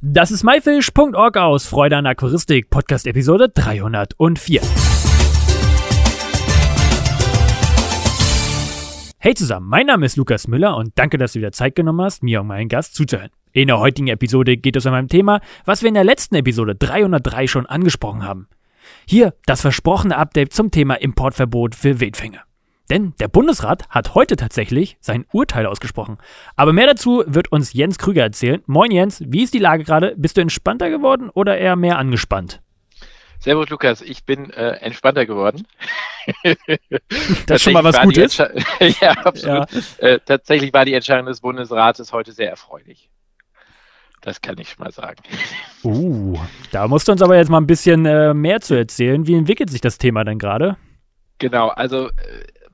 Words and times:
Das 0.00 0.30
ist 0.30 0.44
myfish.org 0.44 1.36
aus 1.38 1.66
Freude 1.66 1.96
an 1.96 2.06
Aquaristik, 2.06 2.70
Podcast 2.70 3.04
Episode 3.08 3.48
304. 3.48 4.60
Hey 9.18 9.34
zusammen, 9.34 9.66
mein 9.66 9.86
Name 9.86 10.06
ist 10.06 10.16
Lukas 10.16 10.46
Müller 10.46 10.76
und 10.76 10.92
danke, 10.94 11.18
dass 11.18 11.32
du 11.32 11.40
wieder 11.40 11.50
Zeit 11.50 11.74
genommen 11.74 12.02
hast, 12.02 12.22
mir 12.22 12.42
und 12.42 12.46
meinen 12.46 12.68
Gast 12.68 12.94
zuzuhören. 12.94 13.30
In 13.50 13.66
der 13.66 13.80
heutigen 13.80 14.06
Episode 14.06 14.56
geht 14.56 14.76
es 14.76 14.86
um 14.86 14.94
ein 14.94 15.08
Thema, 15.08 15.40
was 15.64 15.82
wir 15.82 15.88
in 15.88 15.94
der 15.94 16.04
letzten 16.04 16.36
Episode 16.36 16.76
303 16.76 17.48
schon 17.48 17.66
angesprochen 17.66 18.22
haben. 18.22 18.46
Hier 19.04 19.34
das 19.46 19.62
versprochene 19.62 20.16
Update 20.16 20.52
zum 20.52 20.70
Thema 20.70 20.94
Importverbot 20.94 21.74
für 21.74 21.98
Wildfänge. 21.98 22.47
Denn 22.90 23.14
der 23.20 23.28
Bundesrat 23.28 23.88
hat 23.90 24.14
heute 24.14 24.36
tatsächlich 24.36 24.96
sein 25.00 25.26
Urteil 25.32 25.66
ausgesprochen. 25.66 26.18
Aber 26.56 26.72
mehr 26.72 26.86
dazu 26.86 27.22
wird 27.26 27.52
uns 27.52 27.72
Jens 27.72 27.98
Krüger 27.98 28.22
erzählen. 28.22 28.62
Moin 28.66 28.90
Jens, 28.90 29.22
wie 29.26 29.42
ist 29.42 29.54
die 29.54 29.58
Lage 29.58 29.84
gerade? 29.84 30.14
Bist 30.16 30.36
du 30.36 30.40
entspannter 30.40 30.88
geworden 30.88 31.30
oder 31.30 31.58
eher 31.58 31.76
mehr 31.76 31.98
angespannt? 31.98 32.62
Servus 33.40 33.68
Lukas, 33.68 34.02
ich 34.02 34.24
bin 34.24 34.50
äh, 34.50 34.70
entspannter 34.80 35.24
geworden. 35.24 35.66
das 37.46 37.56
ist 37.56 37.62
schon 37.62 37.72
mal 37.72 37.84
was 37.84 38.00
Gutes. 38.00 38.36
ja, 39.00 39.12
absolut. 39.12 39.70
Ja. 39.70 40.08
Äh, 40.08 40.20
tatsächlich 40.24 40.72
war 40.72 40.84
die 40.84 40.94
Entscheidung 40.94 41.26
des 41.26 41.40
Bundesrates 41.40 42.12
heute 42.12 42.32
sehr 42.32 42.50
erfreulich. 42.50 43.10
Das 44.22 44.40
kann 44.40 44.58
ich 44.58 44.78
mal 44.78 44.90
sagen. 44.90 45.22
Uh, 45.84 46.36
da 46.72 46.88
musst 46.88 47.06
du 47.06 47.12
uns 47.12 47.22
aber 47.22 47.36
jetzt 47.36 47.50
mal 47.50 47.60
ein 47.60 47.68
bisschen 47.68 48.04
äh, 48.04 48.34
mehr 48.34 48.60
zu 48.60 48.74
erzählen. 48.74 49.28
Wie 49.28 49.36
entwickelt 49.36 49.70
sich 49.70 49.80
das 49.80 49.96
Thema 49.96 50.24
denn 50.24 50.40
gerade? 50.40 50.76
Genau, 51.38 51.68
also 51.68 52.08
äh, 52.08 52.12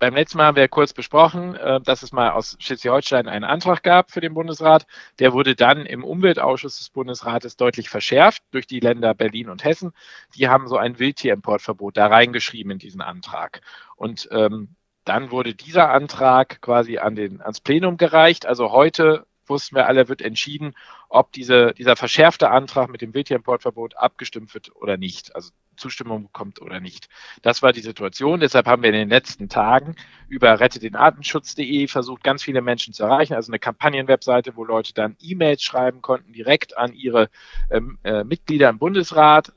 beim 0.04 0.16
letzten 0.16 0.36
Mal 0.36 0.44
haben 0.44 0.56
wir 0.56 0.68
kurz 0.68 0.92
besprochen, 0.92 1.54
äh, 1.54 1.80
dass 1.80 2.02
es 2.02 2.12
mal 2.12 2.32
aus 2.32 2.58
Schleswig-Holstein 2.60 3.26
einen 3.26 3.44
Antrag 3.44 3.82
gab 3.82 4.10
für 4.10 4.20
den 4.20 4.34
Bundesrat. 4.34 4.86
Der 5.18 5.32
wurde 5.32 5.56
dann 5.56 5.86
im 5.86 6.04
Umweltausschuss 6.04 6.76
des 6.76 6.90
Bundesrates 6.90 7.56
deutlich 7.56 7.88
verschärft 7.88 8.42
durch 8.50 8.66
die 8.66 8.80
Länder 8.80 9.14
Berlin 9.14 9.48
und 9.48 9.64
Hessen. 9.64 9.94
Die 10.34 10.48
haben 10.48 10.68
so 10.68 10.76
ein 10.76 10.98
Wildtierimportverbot 10.98 11.96
da 11.96 12.08
reingeschrieben 12.08 12.72
in 12.72 12.78
diesen 12.78 13.00
Antrag. 13.00 13.62
Und 13.96 14.28
ähm, 14.30 14.76
dann 15.06 15.30
wurde 15.30 15.54
dieser 15.54 15.90
Antrag 15.90 16.60
quasi 16.60 16.98
an 16.98 17.16
den, 17.16 17.40
ans 17.40 17.62
Plenum 17.62 17.96
gereicht. 17.96 18.44
Also 18.44 18.72
heute 18.72 19.24
wussten 19.46 19.74
wir 19.74 19.86
alle, 19.86 20.10
wird 20.10 20.20
entschieden, 20.20 20.74
ob 21.08 21.32
diese, 21.32 21.72
dieser 21.72 21.96
verschärfte 21.96 22.50
Antrag 22.50 22.90
mit 22.90 23.00
dem 23.00 23.14
Wildtierimportverbot 23.14 23.96
abgestimmt 23.96 24.52
wird 24.52 24.76
oder 24.76 24.98
nicht. 24.98 25.34
Also 25.34 25.52
Zustimmung 25.76 26.24
bekommt 26.24 26.60
oder 26.60 26.80
nicht. 26.80 27.08
Das 27.42 27.62
war 27.62 27.72
die 27.72 27.80
Situation. 27.80 28.40
Deshalb 28.40 28.66
haben 28.66 28.82
wir 28.82 28.90
in 28.90 28.96
den 28.96 29.08
letzten 29.08 29.48
Tagen 29.48 29.96
über 30.28 30.60
rettetdenartenschutz.de 30.60 31.88
versucht, 31.88 32.22
ganz 32.22 32.42
viele 32.42 32.60
Menschen 32.60 32.94
zu 32.94 33.04
erreichen. 33.04 33.34
Also 33.34 33.50
eine 33.50 33.58
Kampagnenwebseite, 33.58 34.56
wo 34.56 34.64
Leute 34.64 34.94
dann 34.94 35.16
E-Mails 35.20 35.62
schreiben 35.62 36.02
konnten, 36.02 36.32
direkt 36.32 36.76
an 36.76 36.92
ihre 36.92 37.28
ähm, 37.70 37.98
äh, 38.04 38.24
Mitglieder 38.24 38.68
im 38.68 38.78
Bundesrat, 38.78 39.52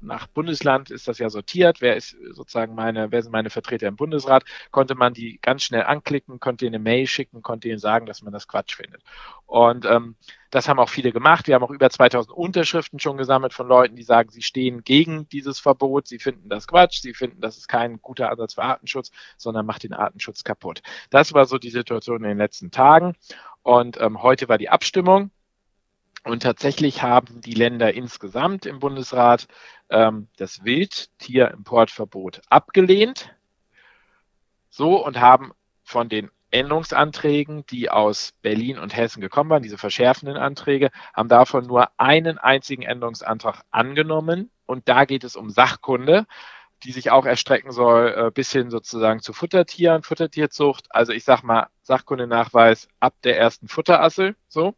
nach 0.00 0.26
Bundesland 0.26 0.90
ist 0.90 1.08
das 1.08 1.18
ja 1.18 1.30
sortiert, 1.30 1.80
wer 1.80 1.96
ist 1.96 2.16
sozusagen 2.32 2.74
meine, 2.74 3.12
wer 3.12 3.22
sind 3.22 3.32
meine 3.32 3.50
Vertreter 3.50 3.88
im 3.88 3.96
Bundesrat, 3.96 4.44
konnte 4.70 4.94
man 4.94 5.14
die 5.14 5.38
ganz 5.40 5.62
schnell 5.62 5.84
anklicken, 5.84 6.40
konnte 6.40 6.66
ihnen 6.66 6.74
eine 6.74 6.84
Mail 6.84 7.06
schicken, 7.06 7.42
konnte 7.42 7.68
ihnen 7.68 7.78
sagen, 7.78 8.06
dass 8.06 8.22
man 8.22 8.32
das 8.32 8.48
Quatsch 8.48 8.76
findet. 8.76 9.02
Und 9.46 9.86
ähm, 9.86 10.16
das 10.50 10.68
haben 10.68 10.80
auch 10.80 10.88
viele 10.88 11.12
gemacht. 11.12 11.46
Wir 11.46 11.54
haben 11.54 11.62
auch 11.62 11.70
über 11.70 11.88
2000 11.88 12.36
Unterschriften 12.36 12.98
schon 12.98 13.16
gesammelt 13.16 13.54
von 13.54 13.68
Leuten, 13.68 13.96
die 13.96 14.02
sagen, 14.02 14.30
sie 14.30 14.42
stehen 14.42 14.82
gegen 14.82 15.28
dieses 15.28 15.60
Verbot, 15.60 16.08
sie 16.08 16.18
finden 16.18 16.48
das 16.48 16.66
Quatsch, 16.66 17.00
sie 17.00 17.14
finden, 17.14 17.40
das 17.40 17.56
ist 17.56 17.68
kein 17.68 18.02
guter 18.02 18.30
Ansatz 18.30 18.54
für 18.54 18.62
Artenschutz, 18.62 19.10
sondern 19.36 19.64
macht 19.64 19.84
den 19.84 19.92
Artenschutz 19.92 20.42
kaputt. 20.42 20.82
Das 21.10 21.32
war 21.32 21.46
so 21.46 21.58
die 21.58 21.70
Situation 21.70 22.16
in 22.24 22.30
den 22.30 22.38
letzten 22.38 22.70
Tagen. 22.70 23.14
Und 23.62 24.00
ähm, 24.00 24.22
heute 24.22 24.48
war 24.48 24.58
die 24.58 24.70
Abstimmung. 24.70 25.30
Und 26.24 26.42
tatsächlich 26.42 27.02
haben 27.02 27.40
die 27.40 27.54
Länder 27.54 27.94
insgesamt 27.94 28.66
im 28.66 28.78
Bundesrat 28.78 29.46
ähm, 29.88 30.28
das 30.36 30.64
Wildtierimportverbot 30.64 32.42
abgelehnt. 32.50 33.34
So 34.68 35.04
und 35.04 35.18
haben 35.20 35.52
von 35.82 36.08
den 36.08 36.30
Änderungsanträgen, 36.50 37.64
die 37.66 37.90
aus 37.90 38.32
Berlin 38.42 38.78
und 38.78 38.96
Hessen 38.96 39.20
gekommen 39.20 39.50
waren, 39.50 39.62
diese 39.62 39.78
verschärfenden 39.78 40.36
Anträge, 40.36 40.90
haben 41.14 41.28
davon 41.28 41.66
nur 41.66 41.88
einen 41.98 42.38
einzigen 42.38 42.82
Änderungsantrag 42.82 43.62
angenommen. 43.70 44.50
Und 44.66 44.88
da 44.88 45.04
geht 45.04 45.24
es 45.24 45.36
um 45.36 45.50
Sachkunde, 45.50 46.26
die 46.82 46.92
sich 46.92 47.10
auch 47.10 47.26
erstrecken 47.26 47.72
soll 47.72 48.14
äh, 48.16 48.30
bis 48.30 48.52
hin 48.52 48.70
sozusagen 48.70 49.20
zu 49.20 49.32
Futtertieren, 49.32 50.02
Futtertierzucht. 50.02 50.86
Also 50.90 51.12
ich 51.12 51.24
sag 51.24 51.42
mal, 51.42 51.68
Sachkundenachweis 51.82 52.88
ab 53.00 53.14
der 53.24 53.38
ersten 53.38 53.68
Futterassel. 53.68 54.36
So. 54.48 54.74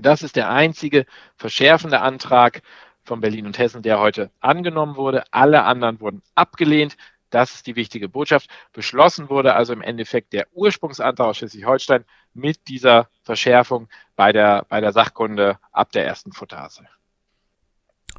Das 0.00 0.22
ist 0.22 0.36
der 0.36 0.50
einzige 0.50 1.06
verschärfende 1.36 2.00
Antrag 2.00 2.62
von 3.02 3.20
Berlin 3.20 3.46
und 3.46 3.58
Hessen, 3.58 3.82
der 3.82 3.98
heute 3.98 4.30
angenommen 4.40 4.96
wurde. 4.96 5.24
Alle 5.32 5.64
anderen 5.64 6.00
wurden 6.00 6.22
abgelehnt. 6.34 6.96
Das 7.30 7.54
ist 7.54 7.66
die 7.66 7.76
wichtige 7.76 8.08
Botschaft. 8.08 8.48
Beschlossen 8.72 9.28
wurde 9.28 9.54
also 9.54 9.72
im 9.72 9.82
Endeffekt 9.82 10.32
der 10.32 10.46
Ursprungsantrag 10.52 11.28
aus 11.28 11.36
Schleswig-Holstein 11.38 12.04
mit 12.34 12.68
dieser 12.68 13.08
Verschärfung 13.22 13.88
bei 14.16 14.32
der, 14.32 14.64
bei 14.68 14.80
der 14.80 14.92
Sachkunde 14.92 15.58
ab 15.72 15.92
der 15.92 16.06
ersten 16.06 16.32
Futterasse. 16.32 16.86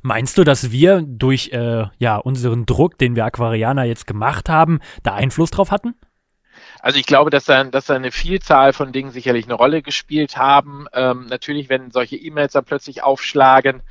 Meinst 0.02 0.38
du, 0.38 0.44
dass 0.44 0.72
wir 0.72 1.02
durch 1.02 1.50
äh, 1.52 1.86
ja, 1.98 2.18
unseren 2.18 2.66
Druck, 2.66 2.98
den 2.98 3.16
wir 3.16 3.26
Aquarianer 3.26 3.84
jetzt 3.84 4.08
gemacht 4.08 4.48
haben, 4.48 4.80
da 5.04 5.16
Einfluss 5.16 5.52
drauf 5.52 5.72
hatten? 5.72 5.96
Also 6.80 7.00
ich 7.00 7.06
glaube, 7.06 7.30
dass 7.30 7.46
da, 7.46 7.64
dass 7.66 7.88
da 7.88 7.96
eine 7.96 8.12
Vielzahl 8.12 8.74
von 8.74 8.92
Dingen 8.92 9.12
sicherlich 9.12 9.46
eine 9.46 9.54
Rolle 9.56 9.82
gespielt 9.82 10.38
haben. 10.38 10.88
Ähm, 10.94 11.26
natürlich, 11.30 11.70
wenn 11.70 11.92
solche 11.92 12.16
E-Mails 12.16 12.54
dann 12.54 12.66
plötzlich 12.66 13.04
aufschlagen, 13.04 13.82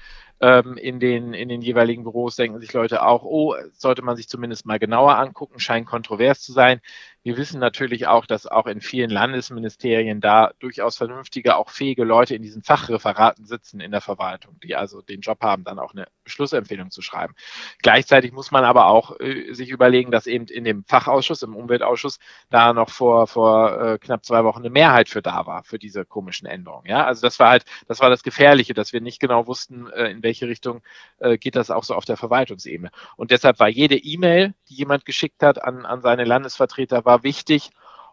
ähm, 0.41 0.77
in, 0.77 1.01
den, 1.01 1.35
in 1.35 1.49
den 1.49 1.63
jeweiligen 1.63 2.05
Büros 2.05 2.37
denken 2.37 2.61
sich 2.61 2.73
Leute 2.73 3.03
auch, 3.03 3.25
oh, 3.25 3.55
sollte 3.73 4.03
man 4.03 4.17
sich 4.17 4.29
zumindest 4.29 4.67
mal 4.67 4.79
genauer 4.79 5.17
angucken, 5.19 5.59
scheint 5.59 5.87
kontrovers 5.87 6.41
zu 6.43 6.53
sein. 6.53 6.81
Wir 7.29 7.37
wissen 7.37 7.61
natürlich 7.61 8.07
auch, 8.07 8.25
dass 8.25 8.47
auch 8.47 8.67
in 8.67 8.81
vielen 8.81 9.11
Landesministerien 9.11 10.23
da 10.23 10.53
durchaus 10.61 10.97
vernünftige, 10.97 11.57
auch 11.57 11.69
fähige 11.69 12.05
Leute 12.05 12.35
in 12.35 12.41
diesen 12.41 12.63
Fachreferaten 12.63 13.45
sitzen 13.45 13.81
in 13.81 13.91
der 13.91 14.01
Verwaltung, 14.01 14.59
die 14.65 14.75
also 14.75 15.03
den 15.03 15.21
Job 15.21 15.43
haben, 15.43 15.63
dann 15.63 15.79
auch 15.79 15.93
eine 15.93 16.07
Beschlussempfehlung 16.25 16.91
zu 16.91 17.03
schreiben. 17.03 17.35
Gleichzeitig 17.83 18.33
muss 18.33 18.51
man 18.51 18.65
aber 18.65 18.87
auch 18.87 19.21
äh, 19.21 19.53
sich 19.53 19.69
überlegen, 19.69 20.11
dass 20.11 20.27
eben 20.27 20.47
in 20.47 20.65
dem 20.65 20.85
Fachausschuss, 20.85 21.43
im 21.43 21.55
Umweltausschuss, 21.55 22.19
da 22.49 22.73
noch 22.73 22.89
vor, 22.89 23.27
vor 23.27 23.79
äh, 23.79 23.99
knapp 23.99 24.25
zwei 24.25 24.43
Wochen 24.45 24.61
eine 24.61 24.71
Mehrheit 24.71 25.11
für 25.11 25.21
da 25.21 25.45
war, 25.45 25.65
für 25.65 25.79
diese 25.79 26.07
komischen 26.07 26.49
Änderungen. 26.49 26.87
Ja, 26.87 27.05
also 27.05 27.21
das 27.21 27.39
war 27.39 27.51
halt, 27.51 27.67
das 27.89 28.01
war 28.01 28.09
das 28.09 28.23
Gefährliche, 28.23 28.73
dass 28.73 28.95
wir 28.95 29.03
nicht 29.03 29.21
genau 29.21 29.47
wussten, 29.47 29.91
äh, 29.91 30.11
in 30.11 30.23
welche 30.23 30.49
Richtung 30.49 30.81
äh, 31.19 31.37
geht 31.37 31.57
das 31.57 31.71
auch 31.71 31.85
so 31.85 31.95
auf 31.95 32.07
der 32.07 32.17
Verwaltungsebene. 32.17 32.91
Und 33.17 33.33
deshalb 33.33 33.59
war 33.59 33.69
jede 33.69 33.99
E-Mail, 33.99 34.55
die 34.71 34.77
jemand 34.77 35.05
geschickt 35.05 35.43
hat 35.43 35.63
an, 35.63 35.85
an 35.85 36.01
seine 36.01 36.25
Landesvertreter, 36.25 37.05
war 37.05 37.18
wichtig. 37.23 37.71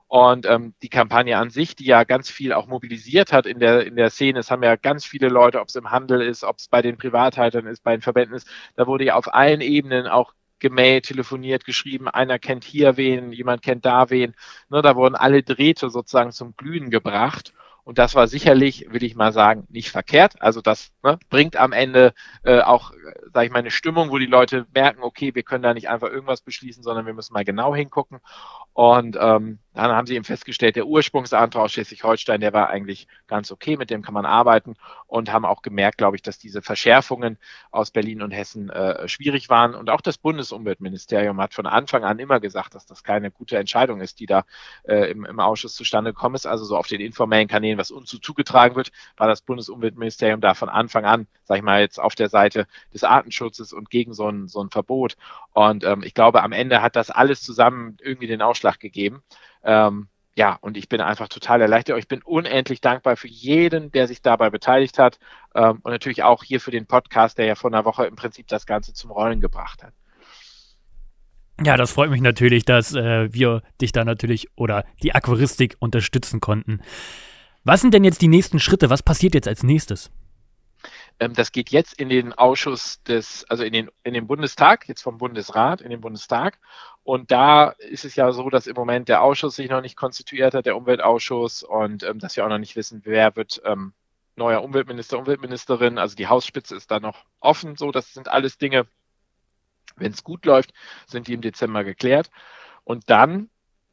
Und 0.07 0.45
ähm, 0.45 0.75
die 0.83 0.89
Kampagne 0.89 1.37
an 1.37 1.49
sich, 1.49 1.75
die 1.75 1.85
ja 1.85 2.03
ganz 2.03 2.29
viel 2.29 2.53
auch 2.53 2.67
mobilisiert 2.67 3.33
hat 3.33 3.45
in 3.45 3.59
der, 3.59 3.85
in 3.87 3.95
der 3.95 4.11
Szene, 4.11 4.39
es 4.39 4.51
haben 4.51 4.63
ja 4.63 4.75
ganz 4.75 5.03
viele 5.05 5.29
Leute, 5.29 5.59
ob 5.59 5.67
es 5.67 5.75
im 5.75 5.89
Handel 5.91 6.21
ist, 6.21 6.43
ob 6.43 6.57
es 6.59 6.67
bei 6.67 6.81
den 6.81 6.97
Privathaltern 6.97 7.65
ist, 7.65 7.83
bei 7.83 7.95
den 7.95 8.01
Verbänden 8.01 8.35
ist, 8.35 8.47
da 8.75 8.85
wurde 8.85 9.05
ja 9.05 9.15
auf 9.15 9.33
allen 9.33 9.61
Ebenen 9.61 10.07
auch 10.07 10.33
gemailt, 10.59 11.05
telefoniert, 11.05 11.65
geschrieben, 11.65 12.07
einer 12.07 12.39
kennt 12.39 12.63
hier 12.63 12.97
wen, 12.97 13.31
jemand 13.31 13.61
kennt 13.61 13.85
da 13.85 14.09
wen. 14.09 14.35
Ne, 14.69 14.81
da 14.81 14.95
wurden 14.95 15.15
alle 15.15 15.43
Drähte 15.43 15.89
sozusagen 15.89 16.31
zum 16.31 16.55
Glühen 16.55 16.89
gebracht. 16.89 17.53
Und 17.85 17.99
das 17.99 18.15
war 18.15 18.27
sicherlich, 18.27 18.87
will 18.89 19.03
ich 19.03 19.15
mal 19.15 19.31
sagen, 19.31 19.67
nicht 19.69 19.91
verkehrt. 19.91 20.41
Also 20.41 20.59
das 20.59 20.91
ne, 21.03 21.19
bringt 21.29 21.55
am 21.55 21.71
Ende 21.71 22.15
äh, 22.43 22.61
auch, 22.61 22.91
sage 23.31 23.45
ich 23.45 23.51
mal, 23.51 23.59
eine 23.59 23.69
Stimmung, 23.69 24.09
wo 24.09 24.17
die 24.17 24.25
Leute 24.25 24.65
merken, 24.73 25.03
okay, 25.03 25.35
wir 25.35 25.43
können 25.43 25.61
da 25.61 25.73
nicht 25.73 25.87
einfach 25.87 26.09
irgendwas 26.09 26.41
beschließen, 26.41 26.81
sondern 26.81 27.05
wir 27.05 27.13
müssen 27.13 27.33
mal 27.33 27.45
genau 27.45 27.75
hingucken. 27.75 28.21
Und 28.73 29.17
ähm, 29.21 29.59
dann 29.75 29.91
haben 29.91 30.07
sie 30.07 30.15
eben 30.15 30.25
festgestellt, 30.25 30.75
der 30.75 30.87
Ursprungsantrag 30.87 31.63
aus 31.63 31.73
Schleswig-Holstein, 31.73 32.41
der 32.41 32.53
war 32.53 32.69
eigentlich 32.69 33.07
ganz 33.27 33.51
okay, 33.51 33.77
mit 33.77 33.89
dem 33.89 34.01
kann 34.01 34.13
man 34.13 34.25
arbeiten 34.25 34.75
und 35.07 35.31
haben 35.31 35.45
auch 35.45 35.61
gemerkt, 35.61 35.97
glaube 35.97 36.15
ich, 36.15 36.21
dass 36.21 36.37
diese 36.37 36.61
Verschärfungen 36.61 37.37
aus 37.71 37.91
Berlin 37.91 38.21
und 38.21 38.31
Hessen 38.31 38.69
äh, 38.69 39.07
schwierig 39.07 39.49
waren. 39.49 39.75
Und 39.75 39.89
auch 39.89 40.01
das 40.01 40.17
Bundesumweltministerium 40.17 41.41
hat 41.41 41.53
von 41.53 41.65
Anfang 41.65 42.03
an 42.03 42.19
immer 42.19 42.39
gesagt, 42.39 42.73
dass 42.75 42.85
das 42.85 43.03
keine 43.03 43.31
gute 43.31 43.57
Entscheidung 43.57 44.01
ist, 44.01 44.19
die 44.19 44.25
da 44.25 44.45
äh, 44.83 45.11
im, 45.11 45.25
im 45.25 45.39
Ausschuss 45.39 45.75
zustande 45.75 46.13
gekommen 46.13 46.35
ist. 46.35 46.47
Also 46.47 46.65
so 46.65 46.77
auf 46.77 46.87
den 46.87 47.01
informellen 47.01 47.47
Kanälen, 47.47 47.77
was 47.77 47.91
uns 47.91 48.09
so 48.09 48.17
zugetragen 48.17 48.75
wird, 48.75 48.91
war 49.17 49.27
das 49.27 49.41
Bundesumweltministerium 49.41 50.41
da 50.41 50.53
von 50.53 50.69
Anfang 50.69 51.05
an, 51.05 51.27
sage 51.45 51.59
ich 51.59 51.63
mal, 51.63 51.81
jetzt 51.81 51.99
auf 51.99 52.15
der 52.15 52.29
Seite 52.29 52.67
des 52.93 53.03
Artenschutzes 53.03 53.73
und 53.73 53.89
gegen 53.89 54.13
so 54.13 54.27
ein, 54.27 54.47
so 54.47 54.61
ein 54.61 54.69
Verbot. 54.69 55.15
Und 55.53 55.83
ähm, 55.83 56.03
ich 56.03 56.13
glaube, 56.13 56.43
am 56.43 56.51
Ende 56.51 56.81
hat 56.81 56.95
das 56.95 57.09
alles 57.09 57.41
zusammen 57.41 57.97
irgendwie 58.01 58.27
den 58.27 58.41
Ausschlag 58.41 58.65
Ausschlag 58.65 58.79
gegeben. 58.79 59.21
Ähm, 59.63 60.07
ja, 60.37 60.57
und 60.59 60.75
ich 60.75 60.89
bin 60.89 60.99
einfach 60.99 61.29
total 61.29 61.61
erleichtert. 61.61 61.97
Ich 61.97 62.07
bin 62.07 62.21
unendlich 62.21 62.81
dankbar 62.81 63.15
für 63.15 63.27
jeden, 63.27 63.91
der 63.91 64.07
sich 64.07 64.21
dabei 64.21 64.49
beteiligt 64.49 64.99
hat. 64.99 65.17
Ähm, 65.53 65.79
und 65.83 65.91
natürlich 65.91 66.23
auch 66.23 66.43
hier 66.43 66.59
für 66.59 66.71
den 66.71 66.87
Podcast, 66.87 67.37
der 67.37 67.45
ja 67.45 67.55
vor 67.55 67.69
einer 67.69 67.85
Woche 67.85 68.05
im 68.05 68.15
Prinzip 68.15 68.47
das 68.47 68.65
Ganze 68.65 68.93
zum 68.93 69.11
Rollen 69.11 69.39
gebracht 69.39 69.83
hat. 69.83 69.93
Ja, 71.63 71.77
das 71.77 71.91
freut 71.91 72.09
mich 72.09 72.21
natürlich, 72.21 72.65
dass 72.65 72.93
äh, 72.93 73.33
wir 73.33 73.61
dich 73.79 73.93
da 73.93 74.03
natürlich 74.03 74.49
oder 74.55 74.83
die 75.03 75.15
Aquaristik 75.15 75.77
unterstützen 75.79 76.41
konnten. 76.41 76.81
Was 77.63 77.79
sind 77.79 77.93
denn 77.93 78.03
jetzt 78.03 78.21
die 78.21 78.27
nächsten 78.27 78.59
Schritte? 78.59 78.89
Was 78.89 79.03
passiert 79.03 79.35
jetzt 79.35 79.47
als 79.47 79.63
nächstes? 79.63 80.11
Ähm, 81.19 81.33
das 81.33 81.51
geht 81.51 81.69
jetzt 81.69 81.93
in 81.99 82.09
den 82.09 82.33
Ausschuss 82.33 83.01
des, 83.03 83.45
also 83.49 83.63
in 83.63 83.73
den, 83.73 83.89
in 84.03 84.13
den 84.13 84.27
Bundestag, 84.27 84.87
jetzt 84.87 85.01
vom 85.01 85.17
Bundesrat, 85.17 85.81
in 85.81 85.89
den 85.89 86.01
Bundestag. 86.01 86.59
Und 87.03 87.31
da 87.31 87.69
ist 87.69 88.05
es 88.05 88.15
ja 88.15 88.31
so, 88.31 88.49
dass 88.49 88.67
im 88.67 88.75
Moment 88.75 89.09
der 89.09 89.21
Ausschuss 89.21 89.55
sich 89.55 89.69
noch 89.69 89.81
nicht 89.81 89.95
konstituiert 89.95 90.53
hat, 90.53 90.65
der 90.65 90.77
Umweltausschuss, 90.77 91.63
und 91.63 92.03
ähm, 92.03 92.19
dass 92.19 92.35
wir 92.35 92.45
auch 92.45 92.49
noch 92.49 92.57
nicht 92.57 92.75
wissen, 92.75 93.01
wer 93.05 93.35
wird 93.35 93.61
ähm, 93.65 93.93
neuer 94.35 94.63
Umweltminister, 94.63 95.17
Umweltministerin. 95.17 95.97
Also 95.97 96.15
die 96.15 96.27
Hausspitze 96.27 96.75
ist 96.75 96.91
da 96.91 96.99
noch 96.99 97.25
offen. 97.39 97.77
So, 97.77 97.91
das 97.91 98.13
sind 98.13 98.27
alles 98.27 98.57
Dinge, 98.57 98.85
wenn 99.95 100.11
es 100.11 100.23
gut 100.23 100.45
läuft, 100.45 100.73
sind 101.07 101.27
die 101.27 101.33
im 101.33 101.41
Dezember 101.41 101.83
geklärt. 101.83 102.29
Und 102.83 103.09
dann 103.09 103.49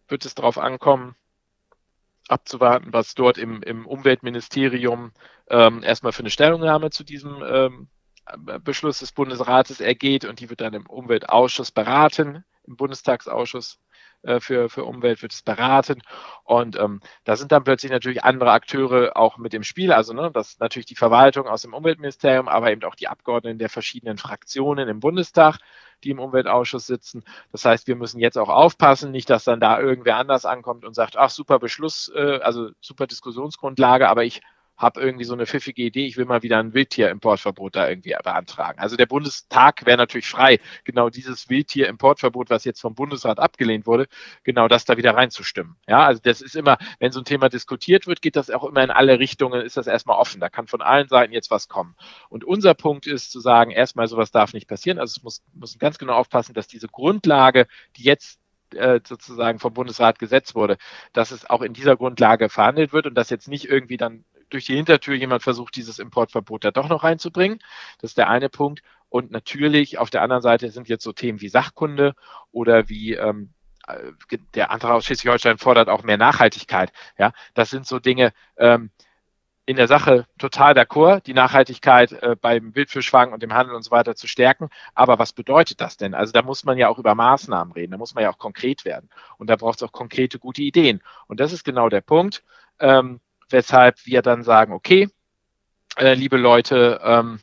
wird 0.08 0.24
es 0.24 0.34
darauf 0.34 0.58
ankommen, 0.58 1.14
abzuwarten, 2.28 2.92
was 2.92 3.14
dort 3.14 3.38
im, 3.38 3.62
im 3.62 3.86
Umweltministerium 3.86 5.12
ähm, 5.48 5.82
erstmal 5.82 6.12
für 6.12 6.20
eine 6.20 6.30
Stellungnahme 6.30 6.90
zu 6.90 7.04
diesem 7.04 7.42
ähm, 7.46 7.88
Beschluss 8.62 9.00
des 9.00 9.12
Bundesrates 9.12 9.80
ergeht 9.80 10.24
und 10.24 10.40
die 10.40 10.48
wird 10.48 10.60
dann 10.60 10.74
im 10.74 10.86
Umweltausschuss 10.86 11.72
beraten, 11.72 12.44
im 12.64 12.76
Bundestagsausschuss 12.76 13.80
äh, 14.22 14.40
für, 14.40 14.68
für 14.68 14.84
Umwelt 14.84 15.22
wird 15.22 15.32
es 15.32 15.42
beraten. 15.42 16.02
Und 16.44 16.76
ähm, 16.76 17.00
da 17.24 17.36
sind 17.36 17.52
dann 17.52 17.64
plötzlich 17.64 17.92
natürlich 17.92 18.24
andere 18.24 18.52
Akteure 18.52 19.16
auch 19.16 19.38
mit 19.38 19.54
im 19.54 19.62
Spiel. 19.62 19.92
Also 19.92 20.12
ne, 20.12 20.30
das 20.32 20.50
ist 20.50 20.60
natürlich 20.60 20.86
die 20.86 20.96
Verwaltung 20.96 21.46
aus 21.46 21.62
dem 21.62 21.74
Umweltministerium, 21.74 22.48
aber 22.48 22.70
eben 22.70 22.84
auch 22.84 22.94
die 22.94 23.08
Abgeordneten 23.08 23.58
der 23.58 23.68
verschiedenen 23.68 24.18
Fraktionen 24.18 24.88
im 24.88 25.00
Bundestag, 25.00 25.58
die 26.04 26.10
im 26.10 26.18
Umweltausschuss 26.18 26.86
sitzen. 26.86 27.24
Das 27.52 27.64
heißt, 27.64 27.86
wir 27.86 27.96
müssen 27.96 28.20
jetzt 28.20 28.38
auch 28.38 28.48
aufpassen, 28.48 29.10
nicht, 29.10 29.30
dass 29.30 29.44
dann 29.44 29.60
da 29.60 29.80
irgendwer 29.80 30.16
anders 30.16 30.44
ankommt 30.44 30.84
und 30.84 30.94
sagt, 30.94 31.16
ach 31.16 31.30
super 31.30 31.58
Beschluss, 31.58 32.10
äh, 32.14 32.40
also 32.42 32.70
super 32.80 33.06
Diskussionsgrundlage, 33.06 34.08
aber 34.08 34.24
ich 34.24 34.40
habe 34.82 35.00
irgendwie 35.00 35.24
so 35.24 35.32
eine 35.32 35.46
pfiffige 35.46 35.82
Idee, 35.82 36.06
ich 36.06 36.16
will 36.16 36.24
mal 36.24 36.42
wieder 36.42 36.58
ein 36.58 36.74
Wildtier-Importverbot 36.74 37.76
da 37.76 37.88
irgendwie 37.88 38.14
beantragen. 38.22 38.80
Also 38.80 38.96
der 38.96 39.06
Bundestag 39.06 39.86
wäre 39.86 39.96
natürlich 39.96 40.28
frei, 40.28 40.58
genau 40.84 41.08
dieses 41.08 41.48
Wildtier-Importverbot, 41.48 42.50
was 42.50 42.64
jetzt 42.64 42.80
vom 42.80 42.94
Bundesrat 42.94 43.38
abgelehnt 43.38 43.86
wurde, 43.86 44.08
genau 44.42 44.66
das 44.66 44.84
da 44.84 44.96
wieder 44.96 45.14
reinzustimmen. 45.14 45.76
Ja, 45.88 46.04
also 46.04 46.20
das 46.22 46.42
ist 46.42 46.56
immer, 46.56 46.78
wenn 46.98 47.12
so 47.12 47.20
ein 47.20 47.24
Thema 47.24 47.48
diskutiert 47.48 48.06
wird, 48.06 48.22
geht 48.22 48.36
das 48.36 48.50
auch 48.50 48.64
immer 48.64 48.82
in 48.82 48.90
alle 48.90 49.20
Richtungen, 49.20 49.62
ist 49.62 49.76
das 49.76 49.86
erstmal 49.86 50.18
offen. 50.18 50.40
Da 50.40 50.48
kann 50.48 50.66
von 50.66 50.82
allen 50.82 51.08
Seiten 51.08 51.32
jetzt 51.32 51.50
was 51.50 51.68
kommen. 51.68 51.94
Und 52.28 52.44
unser 52.44 52.74
Punkt 52.74 53.06
ist 53.06 53.30
zu 53.30 53.38
sagen, 53.38 53.70
erstmal 53.70 54.08
sowas 54.08 54.32
darf 54.32 54.52
nicht 54.52 54.68
passieren. 54.68 54.98
Also 54.98 55.14
es 55.16 55.22
muss, 55.22 55.42
muss 55.54 55.78
ganz 55.78 55.98
genau 55.98 56.14
aufpassen, 56.14 56.54
dass 56.54 56.66
diese 56.66 56.88
Grundlage, 56.88 57.68
die 57.96 58.02
jetzt 58.02 58.40
äh, 58.74 59.00
sozusagen 59.06 59.58
vom 59.58 59.74
Bundesrat 59.74 60.18
gesetzt 60.18 60.54
wurde, 60.54 60.76
dass 61.12 61.30
es 61.30 61.48
auch 61.48 61.62
in 61.62 61.72
dieser 61.72 61.96
Grundlage 61.96 62.48
verhandelt 62.48 62.92
wird 62.92 63.06
und 63.06 63.14
dass 63.14 63.30
jetzt 63.30 63.48
nicht 63.48 63.66
irgendwie 63.66 63.96
dann 63.96 64.24
durch 64.52 64.66
die 64.66 64.76
Hintertür 64.76 65.14
jemand 65.14 65.42
versucht, 65.42 65.76
dieses 65.76 65.98
Importverbot 65.98 66.64
da 66.64 66.70
doch 66.70 66.88
noch 66.88 67.04
reinzubringen. 67.04 67.58
Das 68.00 68.12
ist 68.12 68.18
der 68.18 68.28
eine 68.28 68.48
Punkt. 68.48 68.82
Und 69.08 69.30
natürlich 69.30 69.98
auf 69.98 70.10
der 70.10 70.22
anderen 70.22 70.42
Seite 70.42 70.70
sind 70.70 70.88
jetzt 70.88 71.04
so 71.04 71.12
Themen 71.12 71.40
wie 71.40 71.48
Sachkunde 71.48 72.14
oder 72.50 72.88
wie 72.88 73.14
ähm, 73.14 73.50
äh, 73.86 74.38
der 74.54 74.70
Antrag 74.70 74.92
aus 74.92 75.04
Schleswig-Holstein 75.04 75.58
fordert 75.58 75.88
auch 75.88 76.02
mehr 76.02 76.16
Nachhaltigkeit. 76.16 76.92
Ja, 77.18 77.32
das 77.54 77.70
sind 77.70 77.86
so 77.86 77.98
Dinge, 77.98 78.32
ähm, 78.56 78.90
in 79.64 79.76
der 79.76 79.86
Sache 79.86 80.26
total 80.38 80.74
d'accord, 80.74 81.20
die 81.20 81.34
Nachhaltigkeit 81.34 82.12
äh, 82.12 82.36
beim 82.40 82.74
Wildfischfang 82.74 83.32
und 83.32 83.42
dem 83.42 83.54
Handel 83.54 83.76
und 83.76 83.82
so 83.82 83.90
weiter 83.92 84.16
zu 84.16 84.26
stärken. 84.26 84.70
Aber 84.94 85.18
was 85.18 85.32
bedeutet 85.32 85.80
das 85.80 85.96
denn? 85.96 86.14
Also 86.14 86.32
da 86.32 86.42
muss 86.42 86.64
man 86.64 86.78
ja 86.78 86.88
auch 86.88 86.98
über 86.98 87.14
Maßnahmen 87.14 87.72
reden, 87.72 87.92
da 87.92 87.98
muss 87.98 88.14
man 88.14 88.24
ja 88.24 88.30
auch 88.30 88.38
konkret 88.38 88.84
werden. 88.84 89.08
Und 89.38 89.50
da 89.50 89.56
braucht 89.56 89.80
es 89.80 89.82
auch 89.82 89.92
konkrete, 89.92 90.38
gute 90.38 90.62
Ideen. 90.62 91.00
Und 91.28 91.38
das 91.38 91.52
ist 91.52 91.64
genau 91.64 91.88
der 91.88 92.00
Punkt. 92.00 92.42
Ähm, 92.80 93.20
weshalb 93.50 94.04
wir 94.06 94.22
dann 94.22 94.42
sagen, 94.42 94.72
okay, 94.72 95.08
äh, 95.96 96.14
liebe 96.14 96.36
Leute, 96.36 97.00
ähm, 97.04 97.40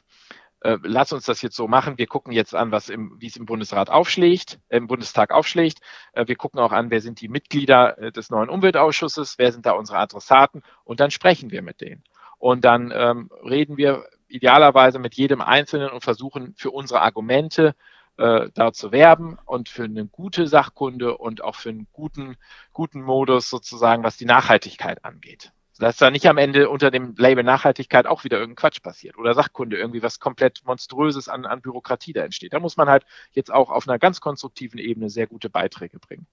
äh, 0.62 0.78
lass 0.84 1.14
uns 1.14 1.26
das 1.26 1.42
jetzt 1.42 1.56
so 1.56 1.68
machen. 1.68 1.98
Wir 1.98 2.08
gucken 2.08 2.34
jetzt 2.34 2.54
an, 2.54 2.72
was 2.72 2.90
im, 2.90 3.16
wie 3.20 3.28
es 3.28 3.38
im 3.38 3.46
Bundesrat 3.46 3.90
aufschlägt, 3.90 4.60
äh, 4.70 4.78
im 4.78 4.88
Bundestag 4.88 5.32
aufschlägt. 5.32 5.80
Äh, 6.14 6.28
wir 6.28 6.36
gucken 6.36 6.60
auch 6.60 6.72
an, 6.72 6.92
wer 6.92 7.02
sind 7.02 7.22
die 7.22 7.30
Mitglieder 7.30 7.98
äh, 7.98 8.12
des 8.12 8.30
neuen 8.30 8.50
Umweltausschusses, 8.50 9.36
wer 9.38 9.52
sind 9.52 9.66
da 9.66 9.72
unsere 9.72 10.00
Adressaten 10.00 10.64
und 10.84 11.00
dann 11.00 11.12
sprechen 11.12 11.52
wir 11.52 11.62
mit 11.62 11.82
denen. 11.82 12.04
Und 12.38 12.66
dann 12.66 12.92
ähm, 12.94 13.30
reden 13.44 13.78
wir 13.78 14.06
idealerweise 14.28 15.00
mit 15.00 15.16
jedem 15.16 15.42
Einzelnen 15.42 15.90
und 15.90 16.04
versuchen 16.04 16.54
für 16.58 16.72
unsere 16.72 17.02
Argumente 17.02 17.76
äh, 18.18 18.50
da 18.54 18.74
zu 18.74 18.92
werben 18.92 19.38
und 19.46 19.70
für 19.70 19.84
eine 19.84 20.06
gute 20.06 20.48
Sachkunde 20.48 21.18
und 21.18 21.44
auch 21.44 21.56
für 21.56 21.70
einen 21.70 21.88
guten, 21.92 22.36
guten 22.74 23.02
Modus 23.02 23.50
sozusagen, 23.50 24.04
was 24.04 24.18
die 24.18 24.26
Nachhaltigkeit 24.26 25.04
angeht 25.06 25.52
dass 25.80 25.98
da 25.98 26.12
nicht 26.12 26.28
am 26.28 26.38
Ende 26.38 26.70
unter 26.70 26.92
dem 26.92 27.16
Label 27.18 27.44
Nachhaltigkeit 27.44 28.06
auch 28.06 28.24
wieder 28.24 28.38
irgendein 28.38 28.62
Quatsch 28.62 28.82
passiert 28.82 29.18
oder 29.18 29.34
Sachkunde 29.34 29.78
irgendwie 29.78 30.04
was 30.04 30.20
komplett 30.20 30.62
Monströses 30.66 31.30
an, 31.30 31.46
an 31.46 31.62
Bürokratie 31.62 32.14
da 32.14 32.24
entsteht. 32.24 32.54
Da 32.54 32.60
muss 32.60 32.78
man 32.78 32.90
halt 32.90 33.06
jetzt 33.32 33.52
auch 33.52 33.70
auf 33.70 33.88
einer 33.88 33.98
ganz 33.98 34.20
konstruktiven 34.20 34.80
Ebene 34.80 35.10
sehr 35.10 35.28
gute 35.28 35.50
Beiträge 35.50 36.00
bringen. 36.00 36.28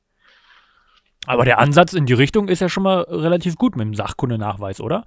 Aber 1.26 1.44
der 1.44 1.58
Ansatz 1.58 1.93
in 1.93 2.06
die 2.06 2.12
Richtung 2.12 2.48
ist 2.48 2.60
ja 2.60 2.69
schon 2.69 2.82
mal 2.82 3.00
relativ 3.02 3.56
gut 3.56 3.76
mit 3.76 3.84
dem 3.84 3.94
Sachkundenachweis, 3.94 4.81
oder? 4.81 5.04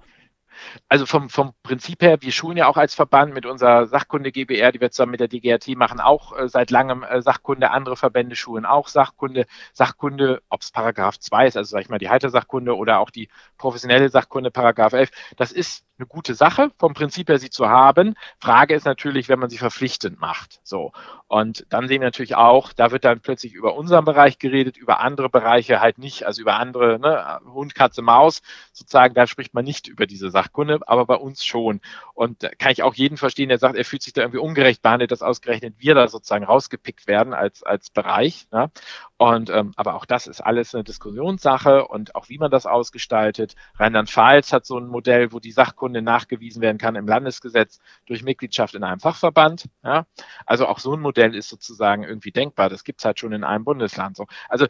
Also 0.88 1.06
vom, 1.06 1.30
vom 1.30 1.54
Prinzip 1.64 2.02
her, 2.02 2.22
wir 2.22 2.32
schulen 2.32 2.58
ja 2.58 2.68
auch 2.68 2.78
als 2.78 2.96
Verband 2.96 3.34
mit 3.34 3.46
unserer 3.46 3.88
Sachkunde 3.88 4.32
GBR, 4.32 4.72
die 4.72 4.82
wir 4.82 4.92
zusammen 4.92 5.12
mit 5.12 5.20
der 5.20 5.28
DGRT 5.28 5.70
machen, 5.76 6.00
auch 6.00 6.38
äh, 6.38 6.48
seit 6.48 6.72
langem 6.72 7.04
äh, 7.04 7.22
Sachkunde. 7.22 7.72
Andere 7.72 7.96
Verbände 7.96 8.36
schulen 8.36 8.66
auch 8.66 8.88
Sachkunde. 8.88 9.46
Sachkunde, 9.74 10.42
ob 10.50 10.62
es 10.62 10.72
Paragraph 10.72 11.20
2 11.20 11.48
ist, 11.48 11.58
also 11.58 11.70
sag 11.70 11.82
ich 11.82 11.90
mal 11.90 12.00
die 12.00 12.10
Heitersachkunde 12.10 12.76
oder 12.76 13.00
auch 13.00 13.10
die 13.10 13.30
professionelle 13.58 14.10
Sachkunde, 14.10 14.52
Paragraph 14.52 14.94
11, 14.94 15.12
das 15.38 15.52
ist 15.52 15.86
eine 15.98 16.08
gute 16.08 16.34
Sache, 16.34 16.72
vom 16.80 16.94
Prinzip 16.94 17.30
her 17.30 17.40
sie 17.40 17.50
zu 17.50 17.70
haben. 17.70 18.16
Frage 18.40 18.74
ist 18.74 18.86
natürlich, 18.86 19.30
wenn 19.30 19.40
man 19.40 19.50
sie 19.50 19.58
verpflichtend 19.58 20.20
macht. 20.20 20.62
So. 20.64 20.92
Und 21.30 21.68
dann 21.70 21.88
sehen 21.88 22.02
wir 22.02 22.08
natürlich 22.08 22.36
auch, 22.36 22.74
da 22.74 22.90
wird 22.90 23.06
dann 23.06 23.20
plötzlich 23.20 23.54
über 23.54 23.76
unseren 23.76 24.04
Bereich 24.04 24.40
geredet, 24.40 24.78
über 24.78 25.00
andere 25.00 25.30
Bereiche 25.30 25.80
halt 25.80 26.00
nicht, 26.00 26.26
also 26.26 26.42
über 26.42 26.56
andere, 26.56 26.98
ne, 26.98 27.40
Hund, 27.54 27.76
Katze, 27.76 28.02
Maus, 28.02 28.42
sozusagen, 28.74 29.14
da 29.14 29.28
spricht 29.28 29.54
man 29.54 29.64
nicht 29.64 29.88
über 29.88 30.08
diese 30.08 30.32
Sachkunde, 30.32 30.80
aber 30.88 31.06
bei 31.06 31.14
uns 31.14 31.46
schon. 31.46 31.82
Und 32.16 32.42
da 32.42 32.50
kann 32.58 32.72
ich 32.72 32.82
auch 32.82 32.96
jeden 32.96 33.16
verstehen, 33.16 33.50
der 33.50 33.60
sagt, 33.60 33.76
er 33.76 33.86
fühlt 33.86 34.02
sich 34.02 34.14
da 34.14 34.22
irgendwie 34.22 34.40
ungerecht 34.40 34.82
behandelt, 34.82 35.12
dass 35.12 35.22
ausgerechnet 35.22 35.76
wir 35.78 35.94
da 35.94 36.08
sozusagen 36.08 36.46
rausgepickt 36.46 37.06
werden 37.08 37.36
als, 37.36 37.62
als 37.62 37.92
Bereich. 37.92 38.48
Ne? 38.52 38.72
Und 39.22 39.50
ähm, 39.50 39.74
aber 39.76 39.96
auch 39.96 40.06
das 40.06 40.28
ist 40.28 40.40
alles 40.40 40.74
eine 40.74 40.86
Diskussionssache 40.86 41.86
und 41.86 42.16
auch 42.16 42.30
wie 42.30 42.38
man 42.38 42.50
das 42.50 42.66
ausgestaltet. 42.66 43.54
Rheinland-Pfalz 43.76 44.54
hat 44.54 44.66
so 44.66 44.80
ein 44.80 44.88
Modell, 44.88 45.34
wo 45.34 45.42
die 45.42 45.52
Sachkunde 45.52 46.02
nachgewiesen 46.02 46.62
werden 46.62 46.78
kann 46.78 46.96
im 46.96 47.06
Landesgesetz 47.06 47.80
durch 48.06 48.24
Mitgliedschaft 48.24 48.76
in 48.76 48.84
einem 48.86 49.02
Fachverband. 49.02 49.66
Ja? 49.84 50.06
Also 50.46 50.68
auch 50.68 50.80
so 50.80 50.94
ein 50.94 51.02
Modell 51.02 51.36
ist 51.36 51.50
sozusagen 51.50 52.04
irgendwie 52.04 52.32
denkbar. 52.32 52.70
Das 52.70 52.86
gibt's 52.86 53.04
halt 53.04 53.20
schon 53.20 53.34
in 53.34 53.44
einem 53.44 53.66
Bundesland 53.66 54.16
so. 54.16 54.26
Also 54.48 54.68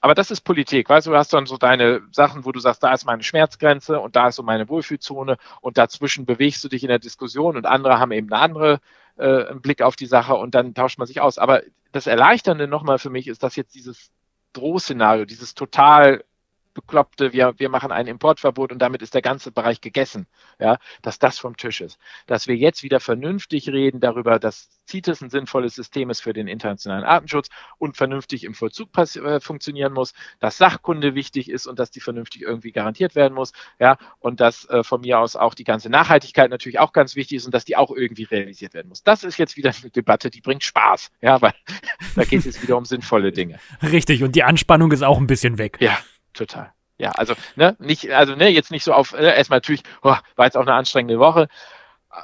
aber 0.00 0.16
das 0.16 0.32
ist 0.32 0.40
Politik, 0.40 0.88
weißt 0.88 1.06
du, 1.06 1.12
du 1.12 1.16
hast 1.16 1.32
dann 1.32 1.46
so 1.46 1.56
deine 1.56 2.02
Sachen, 2.10 2.44
wo 2.44 2.50
du 2.50 2.58
sagst, 2.58 2.82
da 2.82 2.92
ist 2.92 3.04
meine 3.04 3.22
Schmerzgrenze 3.22 4.00
und 4.00 4.16
da 4.16 4.26
ist 4.26 4.34
so 4.34 4.42
meine 4.42 4.68
Wohlfühlzone 4.68 5.36
und 5.60 5.78
dazwischen 5.78 6.26
bewegst 6.26 6.64
du 6.64 6.68
dich 6.68 6.82
in 6.82 6.88
der 6.88 6.98
Diskussion 6.98 7.56
und 7.56 7.64
andere 7.64 8.00
haben 8.00 8.10
eben 8.10 8.32
eine 8.32 8.42
andere 8.42 8.80
äh, 9.16 9.46
einen 9.46 9.60
Blick 9.60 9.82
auf 9.82 9.96
die 9.96 10.06
Sache 10.06 10.34
und 10.34 10.54
dann 10.54 10.74
tauscht 10.74 10.98
man 10.98 11.06
sich 11.06 11.20
aus. 11.20 11.38
Aber 11.38 11.62
das 11.92 12.06
Erleichternde 12.06 12.66
nochmal 12.68 12.98
für 12.98 13.10
mich 13.10 13.28
ist, 13.28 13.42
dass 13.42 13.56
jetzt 13.56 13.74
dieses 13.74 14.10
Drohszenario, 14.52 15.24
dieses 15.24 15.54
total 15.54 16.24
bekloppte, 16.74 17.32
wir, 17.32 17.54
wir 17.56 17.68
machen 17.68 17.92
ein 17.92 18.06
Importverbot 18.06 18.72
und 18.72 18.80
damit 18.80 19.00
ist 19.02 19.14
der 19.14 19.22
ganze 19.22 19.52
Bereich 19.52 19.80
gegessen, 19.80 20.26
ja, 20.58 20.78
dass 21.02 21.18
das 21.18 21.38
vom 21.38 21.56
Tisch 21.56 21.80
ist. 21.80 21.98
Dass 22.26 22.46
wir 22.46 22.56
jetzt 22.56 22.82
wieder 22.82 23.00
vernünftig 23.00 23.68
reden 23.68 24.00
darüber, 24.00 24.38
dass 24.38 24.68
CITES 24.88 25.22
ein 25.22 25.30
sinnvolles 25.30 25.74
System 25.74 26.10
ist 26.10 26.20
für 26.20 26.32
den 26.32 26.48
internationalen 26.48 27.04
Artenschutz 27.04 27.48
und 27.78 27.96
vernünftig 27.96 28.44
im 28.44 28.54
Vollzug 28.54 28.90
äh, 28.98 29.40
funktionieren 29.40 29.92
muss, 29.92 30.12
dass 30.40 30.58
Sachkunde 30.58 31.14
wichtig 31.14 31.50
ist 31.50 31.66
und 31.66 31.78
dass 31.78 31.90
die 31.90 32.00
vernünftig 32.00 32.42
irgendwie 32.42 32.72
garantiert 32.72 33.14
werden 33.14 33.34
muss, 33.34 33.52
ja, 33.78 33.96
und 34.20 34.40
dass 34.40 34.68
äh, 34.68 34.82
von 34.82 35.00
mir 35.00 35.20
aus 35.20 35.36
auch 35.36 35.54
die 35.54 35.64
ganze 35.64 35.88
Nachhaltigkeit 35.88 36.50
natürlich 36.50 36.78
auch 36.78 36.92
ganz 36.92 37.16
wichtig 37.16 37.36
ist 37.36 37.46
und 37.46 37.54
dass 37.54 37.64
die 37.64 37.76
auch 37.76 37.90
irgendwie 37.90 38.24
realisiert 38.24 38.74
werden 38.74 38.88
muss. 38.88 39.02
Das 39.02 39.24
ist 39.24 39.38
jetzt 39.38 39.56
wieder 39.56 39.72
eine 39.80 39.90
Debatte, 39.90 40.30
die 40.30 40.40
bringt 40.40 40.64
Spaß, 40.64 41.10
ja, 41.22 41.40
weil 41.40 41.54
da 42.16 42.24
geht 42.24 42.40
es 42.40 42.44
jetzt 42.44 42.62
wieder 42.62 42.76
um 42.76 42.84
sinnvolle 42.84 43.32
Dinge. 43.32 43.58
Richtig, 43.82 44.22
und 44.22 44.34
die 44.36 44.42
Anspannung 44.42 44.92
ist 44.92 45.02
auch 45.02 45.18
ein 45.18 45.26
bisschen 45.26 45.58
weg. 45.58 45.78
Ja, 45.80 45.98
total. 46.34 46.72
Ja, 46.98 47.10
also, 47.10 47.34
ne, 47.56 47.76
nicht, 47.80 48.10
also, 48.12 48.36
ne, 48.36 48.48
jetzt 48.48 48.70
nicht 48.70 48.84
so 48.84 48.92
auf, 48.92 49.14
äh, 49.14 49.36
erstmal 49.36 49.56
natürlich, 49.58 49.82
oh, 50.02 50.14
war 50.36 50.44
jetzt 50.44 50.56
auch 50.56 50.62
eine 50.62 50.74
anstrengende 50.74 51.18
Woche. 51.18 51.48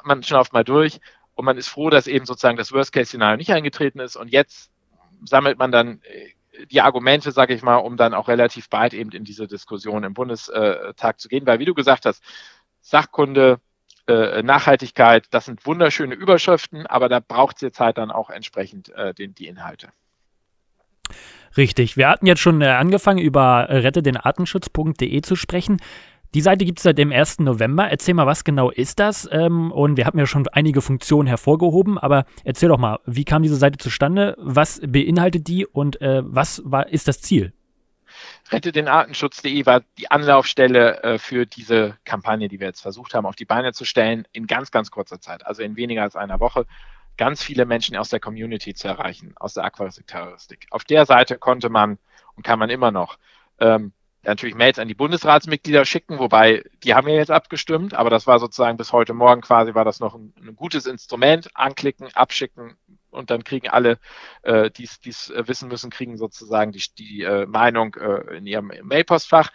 Man 0.05 0.23
schnauft 0.23 0.53
mal 0.53 0.65
durch 0.65 1.01
und 1.35 1.45
man 1.45 1.57
ist 1.57 1.69
froh, 1.69 1.91
dass 1.91 2.07
eben 2.07 2.27
sozusagen 2.27 2.57
das 2.57 2.73
Worst-Case-Szenario 2.73 3.37
nicht 3.37 3.53
eingetreten 3.53 3.99
ist 3.99 4.17
und 4.17 4.29
jetzt 4.29 4.71
sammelt 5.25 5.59
man 5.59 5.73
dann 5.73 6.01
äh, 6.03 6.67
die 6.67 6.83
Argumente, 6.83 7.33
sage 7.33 7.55
ich 7.55 7.63
mal, 7.63 7.77
um 7.77 7.97
dann 7.97 8.15
auch 8.15 8.29
relativ 8.29 8.69
bald 8.69 8.93
eben 8.95 9.11
in 9.13 9.25
diese 9.25 9.49
Diskussion 9.49 10.05
im 10.05 10.15
Bundestag 10.15 11.19
zu 11.19 11.29
gehen, 11.29 11.47
weil 11.47 11.59
wie 11.59 11.65
du 11.65 11.75
gesagt 11.75 12.05
hast, 12.05 12.23
Sachkunde, 12.83 13.61
äh, 14.07 14.43
Nachhaltigkeit, 14.43 15.27
das 15.31 15.47
sind 15.47 15.65
wunderschöne 15.67 16.15
Überschriften, 16.15 16.87
aber 16.87 17.09
da 17.09 17.21
braucht 17.21 17.57
es 17.57 17.63
jetzt 17.63 17.81
halt 17.81 17.99
dann 17.99 18.11
auch 18.11 18.31
entsprechend 18.31 18.91
äh, 18.91 19.15
den, 19.15 19.35
die 19.35 19.47
Inhalte. 19.47 19.91
Richtig. 21.57 21.97
Wir 21.97 22.09
hatten 22.09 22.27
jetzt 22.27 22.41
schon 22.41 22.63
äh, 22.63 22.69
angefangen, 22.69 23.19
über 23.19 23.67
rettedenartenschutz.de 23.69 25.21
zu 25.23 25.37
sprechen. 25.37 25.79
Die 26.33 26.43
Seite 26.43 26.65
gibt 26.65 26.79
es 26.79 26.85
seit 26.85 26.97
dem 26.97 27.11
1. 27.11 27.41
November. 27.41 27.89
Erzähl 27.91 28.15
mal, 28.15 28.27
was 28.27 28.45
genau 28.45 28.71
ist 28.71 29.01
das? 29.01 29.29
Ähm, 29.33 29.73
und 29.73 29.97
wir 29.97 30.07
haben 30.07 30.19
ja 30.19 30.27
schon 30.27 30.47
einige 30.49 30.81
Funktionen 30.81 31.27
hervorgehoben, 31.27 31.99
aber 31.99 32.25
erzähl 32.45 32.69
doch 32.69 32.79
mal, 32.79 33.01
wie 33.05 33.25
kam 33.25 33.43
diese 33.43 33.57
Seite 33.57 33.79
zustande? 33.79 34.37
Was 34.39 34.81
beinhaltet 34.87 35.49
die 35.49 35.67
und 35.67 36.01
äh, 36.01 36.23
was 36.25 36.63
war, 36.65 36.89
ist 36.89 37.09
das 37.09 37.21
Ziel? 37.21 37.53
Rette 38.51 38.71
den 38.71 38.87
Artenschutz.de 38.87 39.67
war 39.67 39.83
die 39.99 40.11
Anlaufstelle 40.11 41.03
äh, 41.03 41.19
für 41.19 41.47
diese 41.47 41.97
Kampagne, 42.05 42.49
die 42.49 42.61
wir 42.61 42.69
jetzt 42.69 42.81
versucht 42.81 43.15
haben, 43.15 43.27
auf 43.27 43.37
die 43.37 43.45
Beine 43.45 43.73
zu 43.73 43.85
stellen, 43.85 44.27
in 44.33 44.47
ganz, 44.47 44.71
ganz 44.71 44.93
kurzer 44.93 45.21
Zeit, 45.21 45.45
also 45.47 45.63
in 45.63 45.77
weniger 45.77 46.03
als 46.03 46.15
einer 46.15 46.39
Woche, 46.39 46.67
ganz 47.21 47.43
viele 47.43 47.67
Menschen 47.67 47.99
aus 47.99 48.09
der 48.09 48.19
Community 48.19 48.73
zu 48.73 48.89
erreichen, 48.89 49.35
aus 49.37 49.53
der 49.53 49.65
Aquaristik-Terroristik. 49.65 50.67
Auf 50.71 50.85
der 50.85 51.05
Seite 51.05 51.37
konnte 51.37 51.69
man 51.69 51.99
und 52.35 52.47
kann 52.47 52.59
man 52.59 52.71
immer 52.71 52.91
noch 52.91 53.19
ähm, 53.59 53.93
natürlich 54.23 54.55
Mails 54.55 54.79
an 54.79 54.89
die 54.89 54.95
Bundesratsmitglieder 54.95 55.85
schicken, 55.85 56.19
wobei 56.19 56.65
die 56.83 56.95
haben 56.95 57.09
ja 57.09 57.17
jetzt 57.17 57.31
abgestimmt, 57.31 57.93
aber 57.93 58.09
das 58.09 58.27
war 58.27 58.39
sozusagen 58.39 58.79
bis 58.79 58.95
heute 58.95 59.13
Morgen 59.13 59.43
quasi 59.43 59.75
war 59.75 59.85
das 59.85 60.01
noch 60.01 60.15
ein, 60.15 60.33
ein 60.41 60.57
gutes 60.57 60.87
Instrument. 60.87 61.51
Anklicken, 61.53 62.09
abschicken 62.15 62.79
und 63.11 63.29
dann 63.29 63.45
kriegen 63.45 63.69
alle, 63.69 63.99
äh, 64.41 64.71
die 64.71 64.85
es 64.85 65.29
äh, 65.29 65.47
wissen 65.47 65.69
müssen, 65.69 65.91
kriegen 65.91 66.17
sozusagen 66.17 66.73
die, 66.73 66.83
die 66.97 67.23
äh, 67.23 67.45
Meinung 67.45 67.97
äh, 67.97 68.39
in 68.39 68.47
ihrem 68.47 68.73
Mailpostfach. 68.83 69.51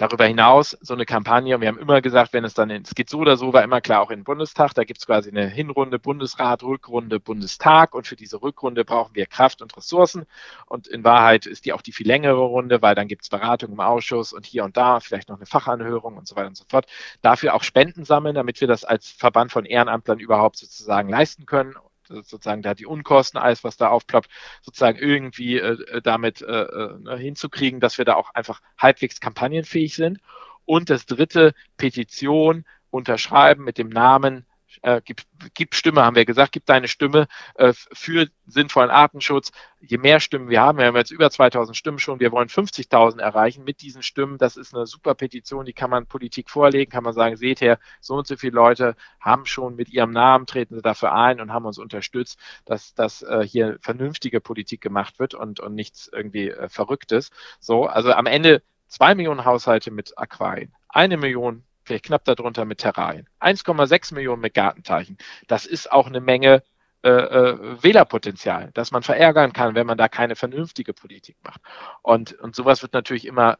Darüber 0.00 0.24
hinaus 0.24 0.78
so 0.80 0.94
eine 0.94 1.04
Kampagne, 1.04 1.54
und 1.54 1.60
wir 1.60 1.68
haben 1.68 1.78
immer 1.78 2.00
gesagt, 2.00 2.32
wenn 2.32 2.42
es 2.46 2.54
dann, 2.54 2.70
in, 2.70 2.80
es 2.84 2.94
geht 2.94 3.10
so 3.10 3.18
oder 3.18 3.36
so, 3.36 3.52
war 3.52 3.62
immer 3.62 3.82
klar 3.82 4.00
auch 4.00 4.10
in 4.10 4.20
den 4.20 4.24
Bundestag, 4.24 4.72
da 4.72 4.84
gibt 4.84 4.98
es 4.98 5.06
quasi 5.06 5.28
eine 5.28 5.46
Hinrunde 5.46 5.98
Bundesrat, 5.98 6.62
Rückrunde 6.62 7.20
Bundestag. 7.20 7.94
Und 7.94 8.06
für 8.06 8.16
diese 8.16 8.40
Rückrunde 8.40 8.86
brauchen 8.86 9.14
wir 9.14 9.26
Kraft 9.26 9.60
und 9.60 9.76
Ressourcen. 9.76 10.24
Und 10.64 10.88
in 10.88 11.04
Wahrheit 11.04 11.44
ist 11.44 11.66
die 11.66 11.74
auch 11.74 11.82
die 11.82 11.92
viel 11.92 12.06
längere 12.06 12.40
Runde, 12.40 12.80
weil 12.80 12.94
dann 12.94 13.08
gibt 13.08 13.24
es 13.24 13.28
Beratung 13.28 13.72
im 13.72 13.80
Ausschuss 13.80 14.32
und 14.32 14.46
hier 14.46 14.64
und 14.64 14.78
da, 14.78 15.00
vielleicht 15.00 15.28
noch 15.28 15.36
eine 15.36 15.44
Fachanhörung 15.44 16.16
und 16.16 16.26
so 16.26 16.34
weiter 16.34 16.48
und 16.48 16.56
so 16.56 16.64
fort. 16.66 16.86
Dafür 17.20 17.52
auch 17.52 17.62
Spenden 17.62 18.06
sammeln, 18.06 18.34
damit 18.34 18.62
wir 18.62 18.68
das 18.68 18.84
als 18.84 19.10
Verband 19.10 19.52
von 19.52 19.66
Ehrenamtlern 19.66 20.18
überhaupt 20.18 20.56
sozusagen 20.56 21.10
leisten 21.10 21.44
können 21.44 21.74
sozusagen 22.10 22.62
da 22.62 22.74
die 22.74 22.86
Unkosten, 22.86 23.38
alles, 23.38 23.64
was 23.64 23.76
da 23.76 23.88
aufploppt, 23.88 24.30
sozusagen 24.62 24.98
irgendwie 24.98 25.58
äh, 25.58 25.80
äh 25.90 26.02
damit 26.02 26.42
äh, 26.42 26.62
äh, 26.62 26.98
ne, 26.98 27.16
hinzukriegen, 27.16 27.80
dass 27.80 27.98
wir 27.98 28.04
da 28.04 28.14
auch 28.14 28.34
einfach 28.34 28.60
halbwegs 28.78 29.20
kampagnenfähig 29.20 29.94
sind. 29.94 30.20
Und 30.64 30.90
das 30.90 31.06
dritte, 31.06 31.54
Petition 31.76 32.64
unterschreiben 32.90 33.64
mit 33.64 33.78
dem 33.78 33.88
Namen 33.88 34.46
äh, 34.82 35.00
gib, 35.04 35.22
gib 35.54 35.74
Stimme, 35.74 36.04
haben 36.04 36.16
wir 36.16 36.24
gesagt, 36.24 36.52
gib 36.52 36.66
deine 36.66 36.88
Stimme 36.88 37.26
äh, 37.54 37.72
für 37.92 38.28
sinnvollen 38.46 38.90
Artenschutz. 38.90 39.52
Je 39.80 39.98
mehr 39.98 40.20
Stimmen 40.20 40.48
wir 40.48 40.60
haben, 40.60 40.78
wir 40.78 40.86
haben 40.86 40.96
jetzt 40.96 41.10
über 41.10 41.30
2000 41.30 41.76
Stimmen 41.76 41.98
schon, 41.98 42.20
wir 42.20 42.32
wollen 42.32 42.48
50.000 42.48 43.20
erreichen 43.20 43.64
mit 43.64 43.80
diesen 43.80 44.02
Stimmen. 44.02 44.38
Das 44.38 44.56
ist 44.56 44.74
eine 44.74 44.86
super 44.86 45.14
Petition, 45.14 45.64
die 45.64 45.72
kann 45.72 45.90
man 45.90 46.06
Politik 46.06 46.50
vorlegen, 46.50 46.90
kann 46.90 47.04
man 47.04 47.12
sagen, 47.12 47.36
seht 47.36 47.60
her, 47.60 47.78
so 48.00 48.14
und 48.14 48.26
so 48.26 48.36
viele 48.36 48.54
Leute 48.54 48.96
haben 49.20 49.46
schon 49.46 49.76
mit 49.76 49.88
ihrem 49.90 50.10
Namen, 50.10 50.46
treten 50.46 50.74
sie 50.74 50.82
dafür 50.82 51.12
ein 51.12 51.40
und 51.40 51.52
haben 51.52 51.64
uns 51.64 51.78
unterstützt, 51.78 52.38
dass, 52.64 52.94
dass 52.94 53.22
äh, 53.22 53.42
hier 53.46 53.78
vernünftige 53.80 54.40
Politik 54.40 54.80
gemacht 54.80 55.18
wird 55.18 55.34
und, 55.34 55.60
und 55.60 55.74
nichts 55.74 56.10
irgendwie 56.12 56.50
äh, 56.50 56.68
Verrücktes. 56.68 57.30
So, 57.58 57.86
also 57.86 58.12
am 58.12 58.26
Ende 58.26 58.62
zwei 58.88 59.14
Millionen 59.14 59.44
Haushalte 59.44 59.90
mit 59.90 60.18
Aquarien, 60.18 60.74
eine 60.88 61.16
Million 61.16 61.64
vielleicht 61.84 62.06
knapp 62.06 62.24
darunter 62.24 62.64
mit 62.64 62.78
Terrarien. 62.78 63.28
1,6 63.40 64.14
Millionen 64.14 64.40
mit 64.42 64.54
Gartenteichen. 64.54 65.18
Das 65.48 65.66
ist 65.66 65.90
auch 65.90 66.06
eine 66.06 66.20
Menge 66.20 66.62
äh, 67.02 67.10
äh, 67.10 67.82
Wählerpotenzial, 67.82 68.70
das 68.74 68.90
man 68.90 69.02
verärgern 69.02 69.52
kann, 69.52 69.74
wenn 69.74 69.86
man 69.86 69.96
da 69.96 70.08
keine 70.08 70.36
vernünftige 70.36 70.92
Politik 70.92 71.36
macht. 71.42 71.60
Und, 72.02 72.34
und 72.34 72.54
sowas 72.54 72.82
wird 72.82 72.92
natürlich 72.92 73.26
immer 73.26 73.58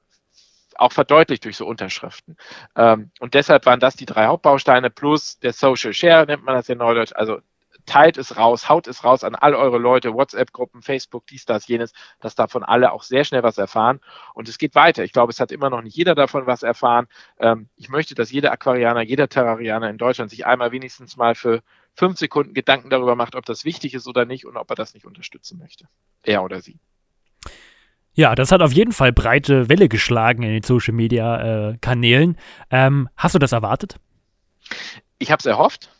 auch 0.76 0.92
verdeutlicht 0.92 1.44
durch 1.44 1.56
so 1.56 1.66
Unterschriften. 1.66 2.36
Ähm, 2.76 3.10
und 3.20 3.34
deshalb 3.34 3.66
waren 3.66 3.80
das 3.80 3.96
die 3.96 4.06
drei 4.06 4.26
Hauptbausteine 4.26 4.90
plus 4.90 5.38
der 5.38 5.52
Social 5.52 5.92
Share, 5.92 6.26
nennt 6.26 6.44
man 6.44 6.54
das 6.54 6.68
in 6.68 6.78
Neudeutsch, 6.78 7.12
also 7.14 7.40
teilt 7.90 8.18
es 8.18 8.36
raus, 8.36 8.68
haut 8.68 8.86
es 8.86 9.02
raus 9.02 9.24
an 9.24 9.34
all 9.34 9.52
eure 9.52 9.78
Leute, 9.78 10.14
WhatsApp-Gruppen, 10.14 10.80
Facebook, 10.80 11.26
dies, 11.26 11.44
das, 11.44 11.66
jenes, 11.66 11.92
dass 12.20 12.36
davon 12.36 12.62
alle 12.62 12.92
auch 12.92 13.02
sehr 13.02 13.24
schnell 13.24 13.42
was 13.42 13.58
erfahren. 13.58 13.98
Und 14.32 14.48
es 14.48 14.58
geht 14.58 14.76
weiter. 14.76 15.02
Ich 15.02 15.12
glaube, 15.12 15.32
es 15.32 15.40
hat 15.40 15.50
immer 15.50 15.70
noch 15.70 15.82
nicht 15.82 15.96
jeder 15.96 16.14
davon 16.14 16.46
was 16.46 16.62
erfahren. 16.62 17.08
Ähm, 17.40 17.68
ich 17.74 17.88
möchte, 17.88 18.14
dass 18.14 18.30
jeder 18.30 18.52
Aquarianer, 18.52 19.02
jeder 19.02 19.28
Terrarianer 19.28 19.90
in 19.90 19.98
Deutschland 19.98 20.30
sich 20.30 20.46
einmal 20.46 20.70
wenigstens 20.70 21.16
mal 21.16 21.34
für 21.34 21.62
fünf 21.94 22.16
Sekunden 22.16 22.54
Gedanken 22.54 22.90
darüber 22.90 23.16
macht, 23.16 23.34
ob 23.34 23.44
das 23.44 23.64
wichtig 23.64 23.94
ist 23.94 24.06
oder 24.06 24.24
nicht 24.24 24.46
und 24.46 24.56
ob 24.56 24.70
er 24.70 24.76
das 24.76 24.94
nicht 24.94 25.04
unterstützen 25.04 25.58
möchte. 25.58 25.86
Er 26.22 26.44
oder 26.44 26.60
sie. 26.60 26.78
Ja, 28.12 28.36
das 28.36 28.52
hat 28.52 28.62
auf 28.62 28.72
jeden 28.72 28.92
Fall 28.92 29.12
breite 29.12 29.68
Welle 29.68 29.88
geschlagen 29.88 30.44
in 30.44 30.52
den 30.52 30.62
Social 30.62 30.94
Media 30.94 31.70
äh, 31.70 31.78
Kanälen. 31.78 32.36
Ähm, 32.70 33.08
hast 33.16 33.34
du 33.34 33.40
das 33.40 33.50
erwartet? 33.50 33.96
Ich 35.18 35.32
habe 35.32 35.40
es 35.40 35.46
erhofft. 35.46 35.90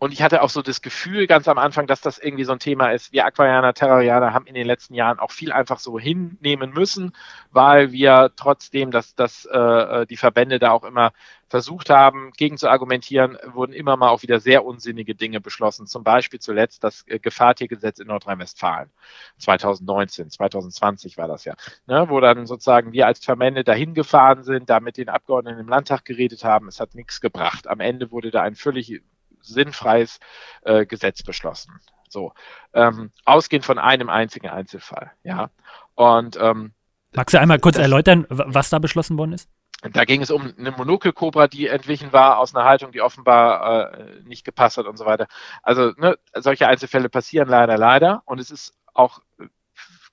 Und 0.00 0.14
ich 0.14 0.22
hatte 0.22 0.40
auch 0.40 0.48
so 0.48 0.62
das 0.62 0.80
Gefühl 0.80 1.26
ganz 1.26 1.46
am 1.46 1.58
Anfang, 1.58 1.86
dass 1.86 2.00
das 2.00 2.18
irgendwie 2.18 2.44
so 2.44 2.52
ein 2.52 2.58
Thema 2.58 2.90
ist. 2.90 3.12
Wir 3.12 3.26
Aquarianer, 3.26 3.74
Terrarianer 3.74 4.32
haben 4.32 4.46
in 4.46 4.54
den 4.54 4.66
letzten 4.66 4.94
Jahren 4.94 5.18
auch 5.18 5.30
viel 5.30 5.52
einfach 5.52 5.78
so 5.78 5.98
hinnehmen 5.98 6.72
müssen, 6.72 7.12
weil 7.50 7.92
wir 7.92 8.32
trotzdem, 8.34 8.92
dass, 8.92 9.14
dass 9.14 9.44
äh, 9.44 10.06
die 10.06 10.16
Verbände 10.16 10.58
da 10.58 10.70
auch 10.70 10.84
immer 10.84 11.12
versucht 11.50 11.90
haben, 11.90 12.32
gegen 12.34 12.56
zu 12.56 12.70
argumentieren, 12.70 13.36
wurden 13.52 13.74
immer 13.74 13.98
mal 13.98 14.08
auch 14.08 14.22
wieder 14.22 14.40
sehr 14.40 14.64
unsinnige 14.64 15.14
Dinge 15.14 15.38
beschlossen. 15.38 15.86
Zum 15.86 16.02
Beispiel 16.02 16.40
zuletzt 16.40 16.82
das 16.82 17.04
äh, 17.06 17.18
Gefahrtiergesetz 17.18 17.98
in 17.98 18.06
Nordrhein-Westfalen. 18.06 18.88
2019, 19.36 20.30
2020 20.30 21.18
war 21.18 21.28
das 21.28 21.44
ja. 21.44 21.52
Ne, 21.86 22.06
wo 22.08 22.20
dann 22.20 22.46
sozusagen 22.46 22.94
wir 22.94 23.06
als 23.06 23.22
Verbände 23.22 23.64
dahin 23.64 23.92
gefahren 23.92 24.44
sind, 24.44 24.70
da 24.70 24.80
mit 24.80 24.96
den 24.96 25.10
Abgeordneten 25.10 25.60
im 25.60 25.68
Landtag 25.68 26.06
geredet 26.06 26.42
haben. 26.42 26.68
Es 26.68 26.80
hat 26.80 26.94
nichts 26.94 27.20
gebracht. 27.20 27.68
Am 27.68 27.80
Ende 27.80 28.10
wurde 28.10 28.30
da 28.30 28.40
ein 28.40 28.54
völlig 28.54 29.02
sinnfreies 29.42 30.18
äh, 30.62 30.86
Gesetz 30.86 31.22
beschlossen. 31.22 31.80
So, 32.08 32.32
ähm, 32.72 33.12
ausgehend 33.24 33.64
von 33.64 33.78
einem 33.78 34.08
einzigen 34.08 34.48
Einzelfall, 34.48 35.12
ja. 35.22 35.50
Und 35.94 36.36
ähm, 36.40 36.72
Magst 37.12 37.34
du 37.34 37.40
einmal 37.40 37.58
kurz 37.58 37.76
das, 37.76 37.82
erläutern, 37.82 38.26
was 38.28 38.70
da 38.70 38.78
beschlossen 38.78 39.16
worden 39.16 39.32
ist? 39.32 39.48
Da 39.82 40.04
ging 40.04 40.20
es 40.20 40.30
um 40.30 40.52
eine 40.58 40.72
Monokelkobra, 40.72 41.48
die 41.48 41.68
entwichen 41.68 42.12
war 42.12 42.38
aus 42.38 42.54
einer 42.54 42.64
Haltung, 42.64 42.92
die 42.92 43.00
offenbar 43.00 43.94
äh, 43.94 44.20
nicht 44.24 44.44
gepasst 44.44 44.76
hat 44.76 44.86
und 44.86 44.98
so 44.98 45.06
weiter. 45.06 45.26
Also 45.62 45.92
ne, 45.96 46.18
solche 46.34 46.68
Einzelfälle 46.68 47.08
passieren 47.08 47.48
leider, 47.48 47.78
leider. 47.78 48.22
Und 48.26 48.40
es 48.40 48.50
ist 48.50 48.74
auch 48.92 49.20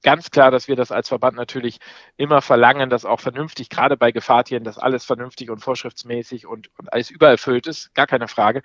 ganz 0.04 0.32
klar, 0.32 0.52
dass 0.52 0.70
wir 0.70 0.78
das 0.78 0.92
als 0.92 1.10
Verband 1.10 1.36
natürlich 1.36 1.80
immer 2.16 2.42
verlangen, 2.42 2.90
dass 2.90 3.04
auch 3.04 3.20
vernünftig, 3.20 3.70
gerade 3.70 3.98
bei 3.98 4.12
Gefahrtieren, 4.14 4.64
dass 4.64 4.78
alles 4.78 5.04
vernünftig 5.04 5.50
und 5.50 5.60
vorschriftsmäßig 5.60 6.46
und, 6.46 6.70
und 6.78 6.94
alles 6.94 7.10
übererfüllt 7.10 7.68
ist, 7.68 7.94
gar 7.94 8.08
keine 8.08 8.30
Frage. 8.30 8.62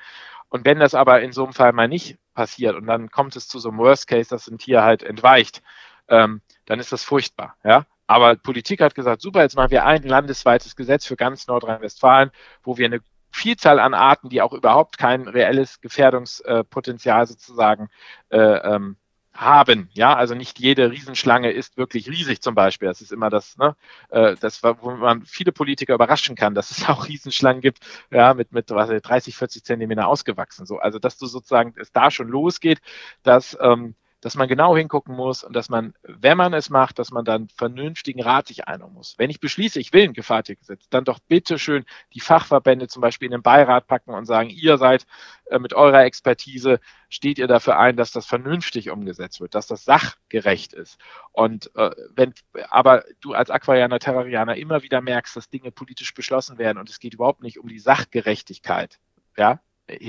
Und 0.52 0.66
wenn 0.66 0.78
das 0.78 0.94
aber 0.94 1.22
in 1.22 1.32
so 1.32 1.44
einem 1.44 1.54
Fall 1.54 1.72
mal 1.72 1.88
nicht 1.88 2.18
passiert 2.34 2.76
und 2.76 2.86
dann 2.86 3.10
kommt 3.10 3.36
es 3.36 3.48
zu 3.48 3.58
so 3.58 3.70
einem 3.70 3.78
Worst 3.78 4.06
Case, 4.06 4.28
dass 4.28 4.48
ein 4.48 4.58
Tier 4.58 4.82
halt 4.82 5.02
entweicht, 5.02 5.62
ähm, 6.08 6.42
dann 6.66 6.78
ist 6.78 6.92
das 6.92 7.04
furchtbar, 7.04 7.56
ja. 7.64 7.86
Aber 8.06 8.36
Politik 8.36 8.82
hat 8.82 8.94
gesagt, 8.94 9.22
super, 9.22 9.40
jetzt 9.40 9.56
machen 9.56 9.70
wir 9.70 9.86
ein 9.86 10.02
landesweites 10.02 10.76
Gesetz 10.76 11.06
für 11.06 11.16
ganz 11.16 11.46
Nordrhein-Westfalen, 11.46 12.32
wo 12.62 12.76
wir 12.76 12.84
eine 12.84 13.00
Vielzahl 13.30 13.80
an 13.80 13.94
Arten, 13.94 14.28
die 14.28 14.42
auch 14.42 14.52
überhaupt 14.52 14.98
kein 14.98 15.26
reelles 15.26 15.80
Gefährdungspotenzial 15.80 17.26
sozusagen 17.26 17.88
äh, 18.28 18.36
ähm, 18.38 18.98
haben. 19.34 19.88
Ja, 19.94 20.14
also 20.14 20.34
nicht 20.34 20.58
jede 20.58 20.90
Riesenschlange 20.90 21.50
ist 21.50 21.76
wirklich 21.76 22.08
riesig 22.08 22.42
zum 22.42 22.54
Beispiel. 22.54 22.88
Das 22.88 23.00
ist 23.00 23.12
immer 23.12 23.30
das, 23.30 23.56
ne, 23.56 23.76
äh, 24.10 24.36
das, 24.40 24.62
wo 24.62 24.90
man 24.92 25.22
viele 25.24 25.52
Politiker 25.52 25.94
überraschen 25.94 26.36
kann, 26.36 26.54
dass 26.54 26.70
es 26.70 26.84
auch 26.88 27.08
Riesenschlangen 27.08 27.62
gibt, 27.62 27.80
ja, 28.10 28.34
mit, 28.34 28.52
mit 28.52 28.70
was, 28.70 28.90
30, 28.90 29.36
40 29.36 29.64
Zentimeter 29.64 30.06
ausgewachsen. 30.06 30.66
So, 30.66 30.78
also 30.78 30.98
dass 30.98 31.18
du 31.18 31.26
sozusagen 31.26 31.74
es 31.78 31.92
da 31.92 32.10
schon 32.10 32.28
losgeht, 32.28 32.80
dass 33.22 33.56
ähm, 33.60 33.94
dass 34.22 34.36
man 34.36 34.48
genau 34.48 34.76
hingucken 34.76 35.14
muss 35.16 35.42
und 35.42 35.54
dass 35.54 35.68
man, 35.68 35.94
wenn 36.04 36.38
man 36.38 36.54
es 36.54 36.70
macht, 36.70 37.00
dass 37.00 37.10
man 37.10 37.24
dann 37.24 37.48
vernünftigen 37.48 38.22
Rat 38.22 38.46
sich 38.46 38.68
einholen 38.68 38.94
muss. 38.94 39.16
Wenn 39.18 39.30
ich 39.30 39.40
beschließe, 39.40 39.80
ich 39.80 39.92
will 39.92 40.04
ein 40.04 40.12
Gefahrtiergesetz, 40.12 40.88
dann 40.90 41.04
doch 41.04 41.18
bitte 41.18 41.58
schön 41.58 41.84
die 42.14 42.20
Fachverbände 42.20 42.86
zum 42.86 43.02
Beispiel 43.02 43.26
in 43.26 43.32
den 43.32 43.42
Beirat 43.42 43.88
packen 43.88 44.14
und 44.14 44.24
sagen, 44.24 44.48
ihr 44.48 44.78
seid 44.78 45.06
äh, 45.46 45.58
mit 45.58 45.74
eurer 45.74 46.04
Expertise, 46.04 46.78
steht 47.08 47.38
ihr 47.38 47.48
dafür 47.48 47.78
ein, 47.80 47.96
dass 47.96 48.12
das 48.12 48.24
vernünftig 48.24 48.90
umgesetzt 48.90 49.40
wird, 49.40 49.56
dass 49.56 49.66
das 49.66 49.84
sachgerecht 49.84 50.72
ist. 50.72 50.98
Und 51.32 51.74
äh, 51.74 51.90
wenn 52.14 52.32
aber 52.70 53.04
du 53.20 53.34
als 53.34 53.50
Aquarianer, 53.50 53.98
Terrarianer 53.98 54.56
immer 54.56 54.84
wieder 54.84 55.00
merkst, 55.00 55.34
dass 55.34 55.50
Dinge 55.50 55.72
politisch 55.72 56.14
beschlossen 56.14 56.58
werden 56.58 56.78
und 56.78 56.88
es 56.88 57.00
geht 57.00 57.14
überhaupt 57.14 57.42
nicht 57.42 57.58
um 57.58 57.66
die 57.66 57.80
Sachgerechtigkeit, 57.80 59.00
ja, 59.36 59.60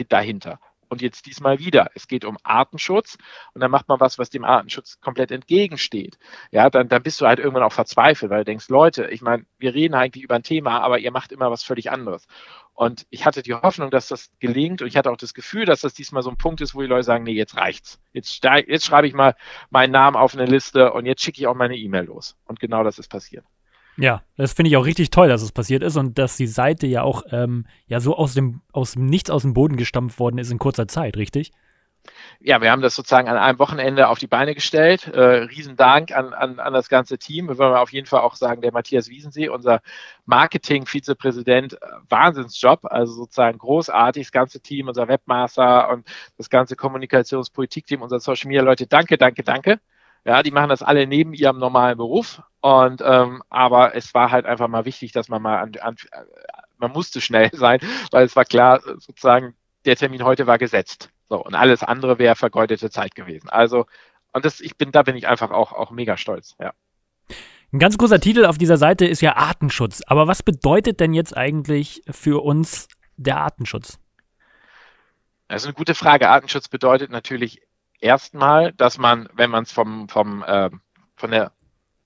dahinter, 0.10 0.60
und 0.94 1.02
jetzt 1.02 1.26
diesmal 1.26 1.60
wieder. 1.60 1.90
Es 1.96 2.08
geht 2.08 2.24
um 2.24 2.38
Artenschutz 2.44 3.18
und 3.54 3.62
dann 3.62 3.72
macht 3.72 3.90
man 3.90 4.00
was, 4.00 4.18
was 4.18 4.30
dem 4.30 4.46
Artenschutz 4.46 5.02
komplett 5.02 5.32
entgegensteht. 5.32 6.18
Ja, 6.52 6.70
dann, 6.70 6.88
dann 6.88 7.04
bist 7.04 7.20
du 7.20 7.28
halt 7.28 7.40
irgendwann 7.40 7.64
auch 7.64 7.74
verzweifelt, 7.74 8.32
weil 8.32 8.40
du 8.40 8.46
denkst, 8.46 8.70
Leute, 8.70 9.08
ich 9.10 9.22
meine, 9.22 9.46
wir 9.58 9.74
reden 9.74 9.96
eigentlich 9.96 10.24
über 10.24 10.36
ein 10.36 10.44
Thema, 10.44 10.80
aber 10.80 11.00
ihr 11.00 11.12
macht 11.12 11.32
immer 11.32 11.52
was 11.52 11.64
völlig 11.64 11.92
anderes. 11.92 12.28
Und 12.74 13.06
ich 13.10 13.26
hatte 13.26 13.44
die 13.44 13.54
Hoffnung, 13.54 13.92
dass 13.92 14.08
das 14.08 14.32
gelingt 14.40 14.82
und 14.82 14.88
ich 14.88 14.98
hatte 14.98 15.12
auch 15.12 15.18
das 15.18 15.34
Gefühl, 15.34 15.66
dass 15.66 15.82
das 15.82 15.94
diesmal 15.94 16.24
so 16.24 16.30
ein 16.30 16.38
Punkt 16.38 16.62
ist, 16.62 16.74
wo 16.74 16.82
die 16.82 16.88
Leute 16.88 17.04
sagen, 17.04 17.24
nee, 17.24 17.34
jetzt 17.34 17.58
reicht's. 17.58 18.00
Jetzt, 18.14 18.44
jetzt 18.44 18.86
schreibe 18.86 19.08
ich 19.08 19.14
mal 19.14 19.36
meinen 19.70 19.92
Namen 19.92 20.16
auf 20.16 20.34
eine 20.34 20.46
Liste 20.46 20.94
und 20.94 21.06
jetzt 21.06 21.22
schicke 21.22 21.42
ich 21.42 21.48
auch 21.48 21.56
meine 21.56 21.76
E-Mail 21.76 22.06
los. 22.06 22.36
Und 22.46 22.60
genau 22.60 22.84
das 22.84 23.00
ist 23.00 23.10
passiert. 23.10 23.46
Ja, 23.98 24.24
das 24.38 24.54
finde 24.54 24.70
ich 24.70 24.78
auch 24.78 24.86
richtig 24.86 25.12
toll, 25.12 25.28
dass 25.28 25.42
es 25.42 25.52
passiert 25.52 25.84
ist 25.84 25.98
und 25.98 26.18
dass 26.18 26.36
die 26.36 26.48
Seite 26.48 26.88
ja 26.88 27.04
auch 27.04 27.24
ähm, 27.32 27.66
ja 27.88 28.00
so 28.00 28.16
aus 28.16 28.34
dem, 28.34 28.62
aus 28.72 28.96
Nichts 28.96 29.30
aus 29.30 29.44
dem 29.44 29.54
Boden 29.54 29.78
gestampft 29.78 30.20
worden 30.20 30.40
ist 30.40 30.52
in 30.52 30.60
kurzer 30.60 30.88
Zeit, 30.88 31.16
richtig? 31.18 31.52
Ja, 32.40 32.62
wir 32.62 32.72
haben 32.72 32.82
das 32.82 32.96
sozusagen 32.96 33.30
an 33.30 33.38
einem 33.38 33.60
Wochenende 33.60 34.10
auf 34.10 34.20
die 34.20 34.28
Beine 34.28 34.54
gestellt. 34.54 35.08
Äh, 35.08 35.22
Riesendank 35.46 36.12
an, 36.12 36.34
an, 36.34 36.60
an 36.60 36.74
das 36.74 36.90
ganze 36.90 37.18
Team. 37.18 37.48
Wir 37.48 37.58
wollen 37.58 37.74
auf 37.76 37.94
jeden 37.94 38.08
Fall 38.08 38.22
auch 38.22 38.36
sagen, 38.36 38.62
der 38.62 38.74
Matthias 38.74 39.08
Wiesensee, 39.08 39.48
unser 39.48 39.82
Marketing-Vizepräsident, 40.26 41.74
äh, 41.74 41.78
Wahnsinnsjob, 42.10 42.86
also 42.86 43.14
sozusagen 43.14 43.58
großartig, 43.58 44.26
das 44.26 44.32
ganze 44.32 44.60
Team, 44.60 44.90
unser 44.90 45.08
Webmaster 45.08 45.90
und 45.90 46.06
das 46.38 46.50
ganze 46.50 46.76
Kommunikationspolitik-Team, 46.76 48.02
unser 48.02 48.20
Social 48.20 48.50
Media 48.50 48.64
Leute, 48.64 48.88
danke, 48.88 49.18
danke, 49.18 49.44
danke. 49.44 49.80
Ja, 50.26 50.44
die 50.44 50.52
machen 50.52 50.70
das 50.70 50.84
alle 50.84 51.08
neben 51.08 51.34
ihrem 51.34 51.60
normalen 51.60 51.98
Beruf. 51.98 52.42
Und 52.64 53.02
ähm, 53.04 53.44
aber 53.50 53.94
es 53.94 54.14
war 54.14 54.32
halt 54.32 54.46
einfach 54.46 54.70
mal 54.70 54.86
wichtig, 54.86 55.12
dass 55.12 55.28
man 55.28 55.42
mal 55.42 55.58
an, 55.58 55.74
an 55.82 55.98
man 56.78 56.94
musste 56.94 57.20
schnell 57.20 57.50
sein, 57.54 57.82
weil 58.12 58.26
es 58.26 58.38
war 58.38 58.46
klar, 58.46 58.80
sozusagen, 59.00 59.54
der 59.84 59.98
Termin 59.98 60.24
heute 60.24 60.48
war 60.48 60.58
gesetzt. 60.58 61.10
So, 61.28 61.44
und 61.44 61.56
alles 61.56 61.84
andere 61.84 62.20
wäre 62.20 62.36
vergeudete 62.38 62.90
Zeit 62.90 63.16
gewesen. 63.16 63.50
Also, 63.50 63.86
und 64.32 64.46
das, 64.46 64.62
ich 64.62 64.78
bin, 64.78 64.94
da 64.94 65.04
bin 65.04 65.18
ich 65.18 65.28
einfach 65.28 65.52
auch, 65.52 65.74
auch 65.74 65.92
mega 65.92 66.16
stolz, 66.16 66.56
ja. 66.58 66.72
Ein 67.74 67.80
ganz 67.80 67.98
großer 67.98 68.22
Titel 68.22 68.46
auf 68.46 68.58
dieser 68.58 68.78
Seite 68.78 69.06
ist 69.06 69.20
ja 69.20 69.36
Artenschutz. 69.36 70.02
Aber 70.08 70.28
was 70.28 70.42
bedeutet 70.42 71.02
denn 71.02 71.14
jetzt 71.14 71.36
eigentlich 71.36 72.02
für 72.10 72.44
uns 72.46 72.88
der 73.18 73.42
Artenschutz? 73.42 74.00
Das 75.50 75.64
ist 75.64 75.68
eine 75.68 75.74
gute 75.74 75.96
Frage. 75.96 76.30
Artenschutz 76.30 76.70
bedeutet 76.70 77.12
natürlich 77.12 77.62
erstmal, 78.00 78.72
dass 78.72 78.98
man, 78.98 79.28
wenn 79.34 79.50
man 79.50 79.64
es 79.64 79.74
vom, 79.74 80.08
vom, 80.08 80.44
äh, 80.44 80.70
von 81.18 81.32
der, 81.32 81.52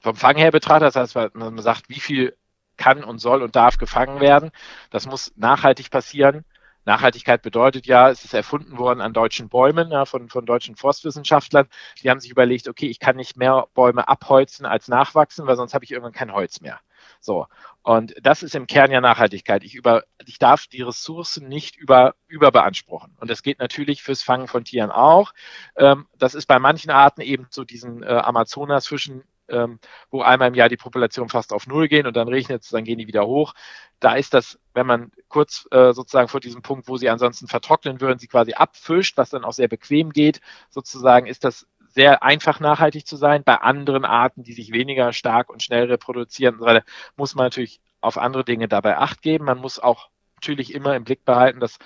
vom 0.08 0.16
Fang 0.16 0.38
her 0.38 0.52
betrachtet, 0.52 0.96
das 0.96 1.16
heißt, 1.16 1.36
man 1.36 1.58
sagt, 1.60 1.90
wie 1.90 2.00
viel 2.00 2.38
kann 2.78 3.04
und 3.04 3.20
soll 3.20 3.42
und 3.42 3.58
darf 3.58 3.78
gefangen 3.78 4.22
werden, 4.22 4.52
das 4.90 5.06
muss 5.06 5.34
nachhaltig 5.36 5.92
passieren. 5.92 6.46
Nachhaltigkeit 6.86 7.42
bedeutet 7.42 7.86
ja, 7.88 8.10
es 8.10 8.24
ist 8.24 8.34
erfunden 8.34 8.78
worden 8.78 9.02
an 9.02 9.12
deutschen 9.12 9.50
Bäumen, 9.50 9.92
ja, 9.92 10.06
von, 10.06 10.30
von 10.30 10.46
deutschen 10.46 10.78
Forstwissenschaftlern. 10.78 11.68
Die 12.02 12.10
haben 12.10 12.22
sich 12.22 12.32
überlegt, 12.32 12.70
okay, 12.70 12.88
ich 12.88 13.00
kann 13.02 13.18
nicht 13.18 13.36
mehr 13.36 13.68
Bäume 13.74 14.08
abholzen 14.08 14.66
als 14.66 14.88
nachwachsen, 14.88 15.46
weil 15.46 15.58
sonst 15.58 15.74
habe 15.74 15.84
ich 15.84 15.92
irgendwann 15.92 16.14
kein 16.14 16.32
Holz 16.32 16.62
mehr. 16.62 16.80
So. 17.20 17.48
Und 17.82 18.16
das 18.22 18.42
ist 18.42 18.56
im 18.56 18.68
Kern 18.68 18.92
ja 18.92 19.02
Nachhaltigkeit. 19.02 19.66
Ich, 19.66 19.76
über, 19.76 20.04
ich 20.26 20.40
darf 20.40 20.68
die 20.68 20.82
Ressourcen 20.82 21.50
nicht 21.50 21.76
über, 21.76 22.16
überbeanspruchen. 22.28 23.18
Und 23.20 23.30
das 23.30 23.44
geht 23.44 23.60
natürlich 23.60 24.02
fürs 24.02 24.24
Fangen 24.24 24.48
von 24.48 24.64
Tieren 24.64 24.92
auch. 24.92 25.34
Ähm, 25.76 26.08
das 26.18 26.36
ist 26.36 26.46
bei 26.46 26.60
manchen 26.60 26.92
Arten 26.92 27.20
eben 27.20 27.48
so 27.50 27.66
diesen 27.66 28.04
äh, 28.04 28.08
Amazonasfischen 28.08 29.26
ähm, 29.50 29.80
wo 30.12 30.22
einmal 30.22 30.50
im 30.50 30.54
Jahr 30.54 30.70
die 30.70 30.78
Population 30.78 31.30
fast 31.30 31.54
auf 31.54 31.68
Null 31.68 31.88
gehen 31.88 32.08
und 32.08 32.16
dann 32.16 32.28
regnet 32.28 32.64
es, 32.64 32.70
dann 32.70 32.84
gehen 32.84 33.00
die 33.00 33.08
wieder 33.08 33.26
hoch. 33.26 33.54
Da 34.00 34.16
ist 34.16 34.34
das, 34.34 34.60
wenn 34.74 34.88
man 34.88 35.12
kurz 35.28 35.68
äh, 35.72 35.94
sozusagen 35.94 36.28
vor 36.28 36.40
diesem 36.40 36.62
Punkt, 36.62 36.88
wo 36.88 36.98
sie 36.98 37.10
ansonsten 37.10 37.48
vertrocknen 37.48 38.02
würden, 38.02 38.20
sie 38.20 38.28
quasi 38.28 38.54
abfischt, 38.54 39.18
was 39.18 39.30
dann 39.30 39.44
auch 39.44 39.54
sehr 39.54 39.68
bequem 39.68 40.12
geht, 40.12 40.42
sozusagen 40.70 41.28
ist 41.28 41.44
das 41.44 41.68
sehr 41.90 42.22
einfach 42.22 42.60
nachhaltig 42.60 43.08
zu 43.08 43.16
sein. 43.16 43.44
Bei 43.44 43.56
anderen 43.56 44.06
Arten, 44.06 44.44
die 44.44 44.54
sich 44.54 44.72
weniger 44.72 45.14
stark 45.14 45.50
und 45.50 45.64
schnell 45.64 45.86
reproduzieren, 45.86 46.60
muss 47.16 47.34
man 47.34 47.46
natürlich 47.46 47.82
auf 48.02 48.18
andere 48.18 48.44
Dinge 48.44 48.68
dabei 48.68 48.98
Acht 48.98 49.22
geben. 49.22 49.46
Man 49.46 49.58
muss 49.58 49.80
auch 49.80 50.10
natürlich 50.36 50.74
immer 50.74 50.96
im 50.96 51.04
Blick 51.04 51.26
behalten, 51.26 51.60
dass 51.60 51.80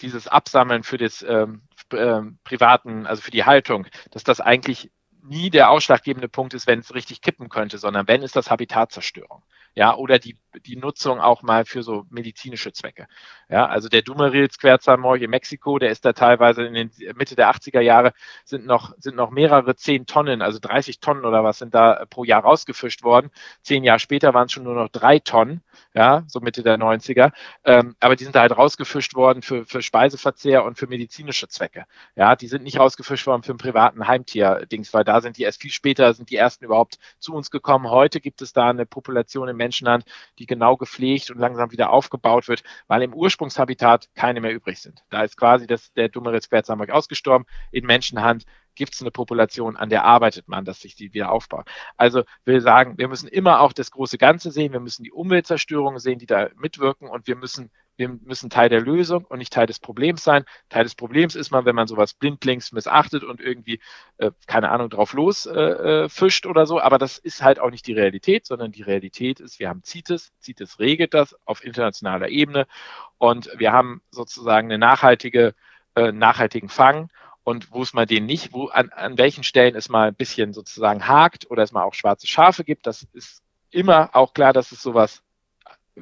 dieses 0.00 0.26
Absammeln 0.26 0.82
für 0.82 0.98
das 0.98 1.22
ähm, 1.22 1.62
äh, 1.92 2.22
privaten, 2.42 3.06
also 3.06 3.22
für 3.22 3.30
die 3.30 3.44
Haltung, 3.44 3.86
dass 4.10 4.24
das 4.24 4.40
eigentlich 4.40 4.90
nie 5.24 5.50
der 5.50 5.70
ausschlaggebende 5.70 6.28
Punkt 6.28 6.54
ist, 6.54 6.66
wenn 6.66 6.80
es 6.80 6.94
richtig 6.94 7.20
kippen 7.20 7.48
könnte, 7.48 7.78
sondern 7.78 8.08
wenn 8.08 8.22
ist 8.22 8.36
das 8.36 8.50
Habitatzerstörung 8.50 9.42
ja, 9.74 9.94
oder 9.96 10.18
die, 10.18 10.36
die 10.66 10.76
Nutzung 10.76 11.20
auch 11.20 11.42
mal 11.42 11.64
für 11.64 11.82
so 11.82 12.06
medizinische 12.10 12.72
Zwecke. 12.72 13.06
Ja, 13.48 13.66
also 13.66 13.88
der 13.88 14.02
Dumerils 14.02 14.58
Querzalmorch 14.58 15.22
in 15.22 15.30
Mexiko, 15.30 15.78
der 15.78 15.90
ist 15.90 16.04
da 16.04 16.12
teilweise 16.12 16.64
in 16.64 16.74
den 16.74 16.90
Mitte 17.16 17.36
der 17.36 17.50
80er 17.50 17.80
Jahre 17.80 18.12
sind 18.44 18.66
noch, 18.66 18.94
sind 18.98 19.16
noch 19.16 19.30
mehrere 19.30 19.76
zehn 19.76 20.06
Tonnen, 20.06 20.42
also 20.42 20.58
30 20.60 21.00
Tonnen 21.00 21.24
oder 21.24 21.44
was 21.44 21.58
sind 21.58 21.74
da 21.74 22.04
pro 22.08 22.24
Jahr 22.24 22.42
rausgefischt 22.42 23.02
worden. 23.02 23.30
Zehn 23.62 23.84
Jahre 23.84 23.98
später 23.98 24.34
waren 24.34 24.46
es 24.46 24.52
schon 24.52 24.64
nur 24.64 24.74
noch 24.74 24.88
drei 24.88 25.18
Tonnen, 25.18 25.62
ja, 25.94 26.24
so 26.26 26.40
Mitte 26.40 26.62
der 26.62 26.78
90er. 26.78 27.32
Ähm, 27.64 27.96
aber 28.00 28.16
die 28.16 28.24
sind 28.24 28.34
da 28.34 28.40
halt 28.40 28.56
rausgefischt 28.56 29.14
worden 29.14 29.42
für, 29.42 29.64
für 29.64 29.82
Speiseverzehr 29.82 30.64
und 30.64 30.78
für 30.78 30.86
medizinische 30.86 31.48
Zwecke. 31.48 31.84
Ja, 32.16 32.36
die 32.36 32.48
sind 32.48 32.62
nicht 32.64 32.78
rausgefischt 32.78 33.26
worden 33.26 33.42
für 33.42 33.52
einen 33.52 33.58
privaten 33.58 34.06
Heimtier-Dings, 34.06 34.92
weil 34.94 35.04
da 35.04 35.20
sind 35.20 35.36
die 35.36 35.42
erst 35.42 35.62
viel 35.62 35.70
später, 35.70 36.12
sind 36.14 36.30
die 36.30 36.36
ersten 36.36 36.64
überhaupt 36.64 36.98
zu 37.18 37.34
uns 37.34 37.50
gekommen. 37.50 37.90
Heute 37.90 38.20
gibt 38.20 38.42
es 38.42 38.52
da 38.52 38.68
eine 38.70 38.86
Population 38.86 39.48
im 39.48 39.56
Menschenhand, 39.56 40.04
die 40.38 40.43
genau 40.46 40.76
gepflegt 40.76 41.30
und 41.30 41.38
langsam 41.38 41.72
wieder 41.72 41.90
aufgebaut 41.90 42.48
wird, 42.48 42.62
weil 42.86 43.02
im 43.02 43.14
Ursprungshabitat 43.14 44.08
keine 44.14 44.40
mehr 44.40 44.52
übrig 44.52 44.80
sind. 44.80 45.04
Da 45.10 45.22
ist 45.22 45.36
quasi 45.36 45.66
das, 45.66 45.92
der 45.92 46.08
Dummeritz 46.08 46.48
Quetzalberg 46.48 46.90
ausgestorben. 46.90 47.46
In 47.70 47.86
Menschenhand 47.86 48.44
gibt 48.74 48.94
es 48.94 49.00
eine 49.00 49.10
Population, 49.10 49.76
an 49.76 49.88
der 49.88 50.04
arbeitet 50.04 50.48
man, 50.48 50.64
dass 50.64 50.80
sich 50.80 50.94
die 50.96 51.14
wieder 51.14 51.30
aufbaut. 51.30 51.68
Also 51.96 52.24
will 52.44 52.60
sagen, 52.60 52.98
wir 52.98 53.08
müssen 53.08 53.28
immer 53.28 53.60
auch 53.60 53.72
das 53.72 53.90
große 53.90 54.18
Ganze 54.18 54.50
sehen, 54.50 54.72
wir 54.72 54.80
müssen 54.80 55.04
die 55.04 55.12
Umweltzerstörung 55.12 55.98
sehen, 55.98 56.18
die 56.18 56.26
da 56.26 56.48
mitwirken 56.56 57.08
und 57.08 57.26
wir 57.26 57.36
müssen 57.36 57.70
wir 57.96 58.08
müssen 58.08 58.50
Teil 58.50 58.68
der 58.68 58.80
Lösung 58.80 59.24
und 59.24 59.38
nicht 59.38 59.52
Teil 59.52 59.66
des 59.66 59.78
Problems 59.78 60.24
sein. 60.24 60.44
Teil 60.68 60.84
des 60.84 60.94
Problems 60.94 61.34
ist 61.34 61.50
man, 61.50 61.64
wenn 61.64 61.76
man 61.76 61.86
sowas 61.86 62.14
blindlings 62.14 62.72
missachtet 62.72 63.22
und 63.24 63.40
irgendwie, 63.40 63.80
äh, 64.18 64.32
keine 64.46 64.70
Ahnung, 64.70 64.90
drauf 64.90 65.12
los 65.12 65.46
äh, 65.46 65.52
äh, 65.52 66.08
fischt 66.08 66.46
oder 66.46 66.66
so. 66.66 66.80
Aber 66.80 66.98
das 66.98 67.18
ist 67.18 67.42
halt 67.42 67.58
auch 67.58 67.70
nicht 67.70 67.86
die 67.86 67.92
Realität, 67.92 68.46
sondern 68.46 68.72
die 68.72 68.82
Realität 68.82 69.40
ist, 69.40 69.58
wir 69.60 69.68
haben 69.68 69.82
CITES. 69.84 70.32
CITES 70.42 70.78
regelt 70.80 71.14
das 71.14 71.36
auf 71.44 71.64
internationaler 71.64 72.28
Ebene 72.28 72.66
und 73.18 73.50
wir 73.56 73.72
haben 73.72 74.02
sozusagen 74.10 74.68
eine 74.68 74.78
nachhaltige, 74.78 75.54
äh, 75.94 76.12
nachhaltigen 76.12 76.68
Fang. 76.68 77.10
Und 77.44 77.72
wo 77.72 77.82
es 77.82 77.92
mal 77.92 78.06
den 78.06 78.24
nicht, 78.24 78.54
wo 78.54 78.68
an, 78.68 78.88
an 78.88 79.18
welchen 79.18 79.44
Stellen 79.44 79.76
es 79.76 79.90
mal 79.90 80.08
ein 80.08 80.14
bisschen 80.14 80.54
sozusagen 80.54 81.06
hakt 81.06 81.50
oder 81.50 81.62
es 81.62 81.72
mal 81.72 81.82
auch 81.82 81.92
schwarze 81.92 82.26
Schafe 82.26 82.64
gibt, 82.64 82.86
das 82.86 83.06
ist 83.12 83.42
immer 83.70 84.10
auch 84.14 84.32
klar, 84.32 84.54
dass 84.54 84.72
es 84.72 84.82
sowas 84.82 85.22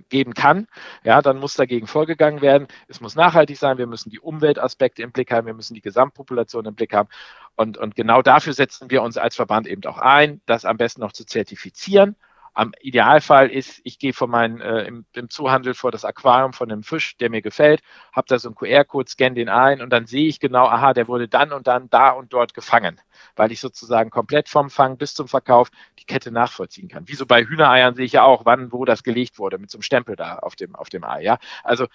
geben 0.09 0.35
kann, 0.35 0.67
ja, 1.05 1.23
dann 1.23 1.39
muss 1.39 1.55
dagegen 1.55 1.87
vorgegangen 1.87 2.41
werden. 2.41 2.69
Es 2.89 3.01
muss 3.01 3.15
nachhaltig 3.15 3.59
sein, 3.59 3.79
wir 3.79 3.87
müssen 3.87 4.11
die 4.11 4.21
Umweltaspekte 4.21 5.03
im 5.03 5.13
Blick 5.13 5.31
haben, 5.31 5.47
wir 5.47 5.55
müssen 5.55 5.75
die 5.75 5.83
Gesamtpopulation 5.83 6.67
im 6.67 6.75
Blick 6.75 6.95
haben. 6.95 7.09
Und, 7.57 7.79
und 7.79 7.95
genau 7.95 8.23
dafür 8.23 8.55
setzen 8.55 8.91
wir 8.91 9.03
uns 9.03 9.19
als 9.19 9.37
Verband 9.37 9.67
eben 9.67 9.85
auch 9.85 9.99
ein, 9.99 10.41
das 10.47 10.65
am 10.65 10.77
besten 10.77 11.01
noch 11.01 11.13
zu 11.13 11.27
zertifizieren 11.27 12.17
am 12.55 12.73
Idealfall 12.81 13.51
ist, 13.51 13.81
ich 13.85 13.99
gehe 13.99 14.12
von 14.12 14.31
meinen, 14.31 14.61
äh, 14.61 14.83
im, 14.83 15.07
im 15.15 15.31
Zuhandel 15.31 15.75
vor 15.75 15.91
das 15.91 16.05
Aquarium 16.05 16.53
von 16.53 16.71
einem 16.71 16.83
Fisch, 16.83 17.17
der 17.17 17.31
mir 17.31 17.41
gefällt, 17.41 17.81
habe 18.12 18.27
da 18.29 18.38
so 18.38 18.49
einen 18.49 18.55
QR-Code, 18.55 19.11
scanne 19.11 19.35
den 19.35 19.49
ein 19.49 19.81
und 19.81 19.91
dann 19.91 20.07
sehe 20.07 20.29
ich 20.29 20.38
genau, 20.38 20.67
aha, 20.67 20.93
der 20.93 21.09
wurde 21.09 21.29
dann 21.29 21.53
und 21.53 21.67
dann 21.67 21.88
da 21.88 22.11
und 22.11 22.33
dort 22.33 22.53
gefangen, 22.53 23.01
weil 23.37 23.53
ich 23.53 23.61
sozusagen 23.61 24.11
komplett 24.11 24.51
vom 24.51 24.69
Fang 24.69 24.99
bis 24.99 25.15
zum 25.15 25.29
Verkauf 25.29 25.71
die 25.99 26.05
Kette 26.05 26.31
nachvollziehen 26.31 26.88
kann. 26.88 27.09
Wie 27.09 27.15
so 27.15 27.25
bei 27.25 27.45
Hühnereiern 27.45 27.95
sehe 27.95 28.05
ich 28.05 28.12
ja 28.12 28.23
auch, 28.25 28.45
wann, 28.45 28.71
wo 28.71 28.85
das 28.85 29.03
gelegt 29.03 29.38
wurde, 29.38 29.57
mit 29.57 29.71
so 29.71 29.79
einem 29.79 29.83
Stempel 29.83 30.17
da 30.17 30.38
auf 30.38 30.55
dem, 30.55 30.75
auf 30.77 30.91
dem 30.91 31.05
Ei. 31.05 31.23
Ja? 31.23 31.38
Also 31.65 31.87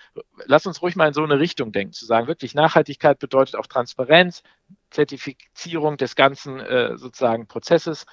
lass 0.45 0.65
uns 0.65 0.81
ruhig 0.81 0.95
mal 0.95 1.07
in 1.07 1.13
so 1.13 1.23
eine 1.23 1.39
Richtung 1.39 1.71
denken, 1.71 1.93
zu 1.93 2.05
sagen, 2.05 2.27
wirklich 2.27 2.55
Nachhaltigkeit 2.55 3.19
bedeutet 3.19 3.55
auch 3.55 3.67
Transparenz, 3.67 4.41
Zertifizierung 4.89 5.97
des 5.97 6.15
ganzen 6.15 6.59
äh, 6.59 6.97
sozusagen 6.97 7.47
Prozesses 7.47 8.05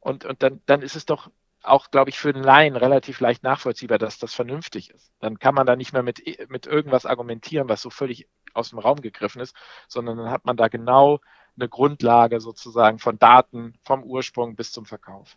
und, 0.00 0.24
und 0.24 0.42
dann, 0.42 0.62
dann 0.66 0.80
ist 0.80 0.96
es 0.96 1.04
doch 1.04 1.30
auch, 1.62 1.90
glaube 1.90 2.10
ich, 2.10 2.18
für 2.18 2.32
den 2.32 2.42
Laien 2.42 2.76
relativ 2.76 3.20
leicht 3.20 3.42
nachvollziehbar, 3.42 3.98
dass 3.98 4.18
das 4.18 4.34
vernünftig 4.34 4.90
ist. 4.90 5.12
Dann 5.20 5.38
kann 5.38 5.54
man 5.54 5.66
da 5.66 5.76
nicht 5.76 5.92
mehr 5.92 6.02
mit, 6.02 6.22
mit 6.48 6.66
irgendwas 6.66 7.06
argumentieren, 7.06 7.68
was 7.68 7.82
so 7.82 7.90
völlig 7.90 8.26
aus 8.54 8.70
dem 8.70 8.78
Raum 8.78 9.00
gegriffen 9.00 9.40
ist, 9.40 9.54
sondern 9.88 10.16
dann 10.16 10.30
hat 10.30 10.44
man 10.44 10.56
da 10.56 10.68
genau 10.68 11.20
eine 11.56 11.68
Grundlage 11.68 12.40
sozusagen 12.40 12.98
von 12.98 13.18
Daten 13.18 13.74
vom 13.84 14.02
Ursprung 14.02 14.56
bis 14.56 14.72
zum 14.72 14.86
Verkauf. 14.86 15.36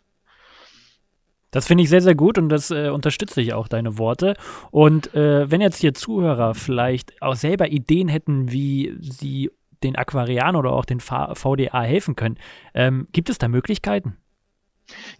Das 1.50 1.68
finde 1.68 1.84
ich 1.84 1.90
sehr, 1.90 2.00
sehr 2.00 2.16
gut 2.16 2.36
und 2.36 2.48
das 2.48 2.72
äh, 2.72 2.88
unterstütze 2.88 3.40
ich 3.40 3.54
auch, 3.54 3.68
deine 3.68 3.96
Worte. 3.96 4.34
Und 4.72 5.14
äh, 5.14 5.48
wenn 5.48 5.60
jetzt 5.60 5.78
hier 5.78 5.94
Zuhörer 5.94 6.54
vielleicht 6.54 7.22
auch 7.22 7.36
selber 7.36 7.68
Ideen 7.68 8.08
hätten, 8.08 8.50
wie 8.50 8.96
sie 8.98 9.52
den 9.84 9.94
Aquarianern 9.94 10.56
oder 10.56 10.72
auch 10.72 10.84
den 10.84 10.98
VDA 10.98 11.82
helfen 11.82 12.16
können, 12.16 12.38
ähm, 12.74 13.06
gibt 13.12 13.30
es 13.30 13.38
da 13.38 13.46
Möglichkeiten? 13.46 14.16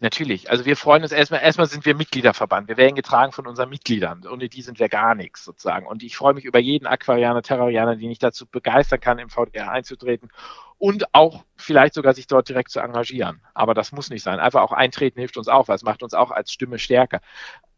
Natürlich. 0.00 0.50
Also 0.50 0.64
wir 0.64 0.76
freuen 0.76 1.02
uns 1.02 1.12
erstmal, 1.12 1.40
erstmal 1.40 1.66
sind 1.66 1.86
wir 1.86 1.94
Mitgliederverband. 1.94 2.68
Wir 2.68 2.76
werden 2.76 2.94
getragen 2.94 3.32
von 3.32 3.46
unseren 3.46 3.70
Mitgliedern. 3.70 4.26
Ohne 4.26 4.48
die 4.48 4.62
sind 4.62 4.78
wir 4.78 4.88
gar 4.88 5.14
nichts 5.14 5.44
sozusagen. 5.44 5.86
Und 5.86 6.02
ich 6.02 6.16
freue 6.16 6.34
mich 6.34 6.44
über 6.44 6.58
jeden 6.58 6.86
Aquarianer, 6.86 7.42
Terrarianer, 7.42 7.96
den 7.96 8.10
ich 8.10 8.18
dazu 8.18 8.46
begeistern 8.46 9.00
kann, 9.00 9.18
im 9.18 9.30
VDR 9.30 9.70
einzutreten 9.70 10.30
und 10.78 11.14
auch 11.14 11.44
vielleicht 11.56 11.94
sogar 11.94 12.12
sich 12.14 12.26
dort 12.26 12.48
direkt 12.48 12.70
zu 12.70 12.80
engagieren. 12.80 13.40
Aber 13.54 13.74
das 13.74 13.92
muss 13.92 14.10
nicht 14.10 14.22
sein. 14.22 14.38
Einfach 14.38 14.60
auch 14.60 14.72
eintreten 14.72 15.18
hilft 15.18 15.36
uns 15.36 15.48
auch, 15.48 15.68
weil 15.68 15.76
es 15.76 15.82
macht 15.82 16.02
uns 16.02 16.14
auch 16.14 16.30
als 16.30 16.52
Stimme 16.52 16.78
stärker. 16.78 17.20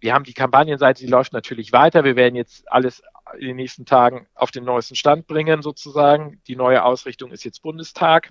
Wir 0.01 0.13
haben 0.13 0.25
die 0.25 0.35
Kampagnenseite, 0.35 1.05
die 1.05 1.11
läuft 1.11 1.33
natürlich 1.33 1.73
weiter. 1.73 2.05
Wir 2.05 2.17
werden 2.17 2.35
jetzt 2.35 2.71
alles 2.71 3.03
in 3.39 3.47
den 3.47 3.57
nächsten 3.57 3.87
Tagen 3.87 4.27
auf 4.35 4.51
den 4.51 4.65
neuesten 4.65 4.97
Stand 4.97 5.27
bringen 5.27 5.63
sozusagen. 5.63 6.41
Die 6.47 6.57
neue 6.57 6.85
Ausrichtung 6.85 7.31
ist 7.31 7.45
jetzt 7.45 7.63
Bundestag 7.63 8.31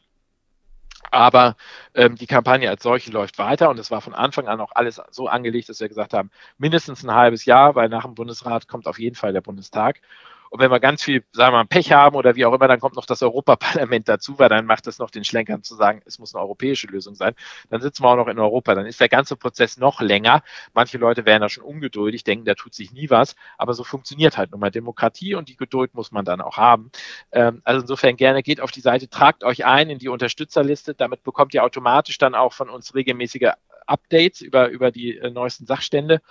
Aber 1.11 1.55
ähm, 1.93 2.15
die 2.15 2.27
Kampagne 2.27 2.69
als 2.69 2.83
solche 2.83 3.11
läuft 3.11 3.37
weiter 3.37 3.69
und 3.69 3.79
es 3.79 3.91
war 3.91 4.01
von 4.01 4.13
Anfang 4.13 4.47
an 4.47 4.59
auch 4.61 4.71
alles 4.75 5.01
so 5.11 5.27
angelegt, 5.27 5.69
dass 5.69 5.79
wir 5.79 5.87
gesagt 5.89 6.13
haben, 6.13 6.31
mindestens 6.57 7.03
ein 7.03 7.13
halbes 7.13 7.45
Jahr, 7.45 7.75
weil 7.75 7.89
nach 7.89 8.03
dem 8.05 8.15
Bundesrat 8.15 8.67
kommt 8.67 8.87
auf 8.87 8.99
jeden 8.99 9.15
Fall 9.15 9.33
der 9.33 9.41
Bundestag. 9.41 10.01
Und 10.49 10.59
wenn 10.59 10.71
wir 10.71 10.79
ganz 10.79 11.03
viel, 11.03 11.23
sagen 11.31 11.53
wir 11.53 11.59
mal, 11.59 11.65
Pech 11.65 11.91
haben 11.91 12.15
oder 12.15 12.35
wie 12.35 12.45
auch 12.45 12.53
immer, 12.53 12.67
dann 12.67 12.79
kommt 12.79 12.95
noch 12.95 13.05
das 13.05 13.21
Europaparlament 13.21 14.07
dazu, 14.07 14.39
weil 14.39 14.49
dann 14.49 14.65
macht 14.65 14.87
es 14.87 14.99
noch 14.99 15.09
den 15.09 15.23
Schlenkern 15.23 15.63
zu 15.63 15.75
sagen, 15.75 16.01
es 16.05 16.19
muss 16.19 16.33
eine 16.33 16.43
europäische 16.43 16.87
Lösung 16.87 17.15
sein. 17.15 17.33
Dann 17.69 17.81
sitzen 17.81 18.03
wir 18.03 18.09
auch 18.09 18.15
noch 18.15 18.27
in 18.27 18.39
Europa. 18.39 18.75
Dann 18.75 18.85
ist 18.85 18.99
der 18.99 19.09
ganze 19.09 19.35
Prozess 19.35 19.77
noch 19.77 20.01
länger. 20.01 20.43
Manche 20.73 20.97
Leute 20.97 21.25
werden 21.25 21.41
da 21.41 21.49
schon 21.49 21.63
ungeduldig, 21.63 22.23
denken, 22.23 22.45
da 22.45 22.53
tut 22.53 22.73
sich 22.73 22.91
nie 22.91 23.09
was. 23.09 23.35
Aber 23.57 23.73
so 23.73 23.83
funktioniert 23.83 24.37
halt 24.37 24.51
nun 24.51 24.59
mal 24.59 24.71
Demokratie 24.71 25.35
und 25.35 25.49
die 25.49 25.57
Geduld 25.57 25.93
muss 25.93 26.11
man 26.11 26.25
dann 26.25 26.41
auch 26.41 26.57
haben. 26.57 26.91
Ähm, 27.31 27.61
also 27.63 27.81
insofern 27.81 28.15
gerne 28.15 28.43
geht 28.43 28.61
auf 28.61 28.71
die 28.71 28.81
Seite, 28.81 29.09
tragt 29.09 29.43
euch 29.43 29.65
ein 29.65 29.89
in 29.89 29.99
die 29.99 30.09
Unterstützerliste. 30.09 30.93
Damit 30.93 31.23
bekommt 31.23 31.53
ihr 31.53 31.63
automatisch 31.63 32.17
dann 32.17 32.35
auch 32.35 32.53
von 32.53 32.69
uns 32.69 32.95
regelmäßige 32.95 33.51
Updates 33.87 34.41
über, 34.41 34.69
über 34.69 34.91
die 34.91 35.17
äh, 35.17 35.29
neuesten 35.31 35.65
Sachstände. 35.65 36.21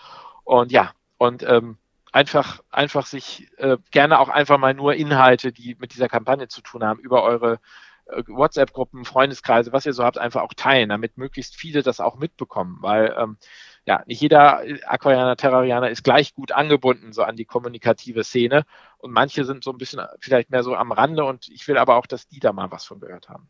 Und 0.44 0.72
ja, 0.72 0.92
und 1.18 1.42
ähm, 1.42 1.79
einfach, 2.14 2.61
einfach 2.70 3.07
sich 3.07 3.48
äh, 3.57 3.77
gerne 3.90 4.20
auch 4.20 4.29
einfach 4.29 4.57
mal 4.57 4.72
nur 4.72 4.94
Inhalte, 4.94 5.53
die 5.53 5.77
mit 5.81 5.94
dieser 5.94 6.09
Kampagne 6.09 6.46
zu 6.46 6.61
tun 6.62 6.85
haben, 6.85 7.00
über 7.00 7.24
eure 7.24 7.59
äh, 8.07 8.22
WhatsApp-Gruppen, 8.29 9.05
Freundeskreise, 9.05 9.72
was 9.72 9.85
ihr 9.85 9.92
so 9.92 10.05
habt, 10.05 10.16
einfach 10.16 10.42
auch 10.42 10.55
teilen, 10.55 10.90
damit 10.90 11.18
möglichst 11.18 11.57
viele 11.57 11.83
das 11.83 11.98
auch 11.98 12.16
mitbekommen, 12.16 12.79
weil 12.83 13.16
ähm, 13.18 13.37
ja, 13.85 14.05
nicht 14.07 14.20
jeder 14.20 14.62
Aquarianer, 14.87 15.37
Terrarianer 15.37 15.90
ist 15.90 16.05
gleich 16.05 16.35
gut 16.35 16.53
angebunden 16.53 17.12
so 17.12 17.24
an 17.24 17.35
die 17.35 17.44
kommunikative 17.44 18.22
Szene 18.22 18.64
und 18.98 19.11
manche 19.11 19.44
sind 19.44 19.64
so 19.64 19.72
ein 19.72 19.79
bisschen 19.79 20.00
vielleicht 20.20 20.50
mehr 20.50 20.62
so 20.62 20.77
am 20.77 20.92
Rande 20.92 21.24
und 21.24 21.48
ich 21.48 21.66
will 21.66 21.77
aber 21.77 21.96
auch, 21.96 22.07
dass 22.07 22.29
die 22.29 22.38
da 22.38 22.53
mal 22.53 22.70
was 22.70 22.85
von 22.85 23.00
gehört 23.00 23.29
haben. 23.29 23.48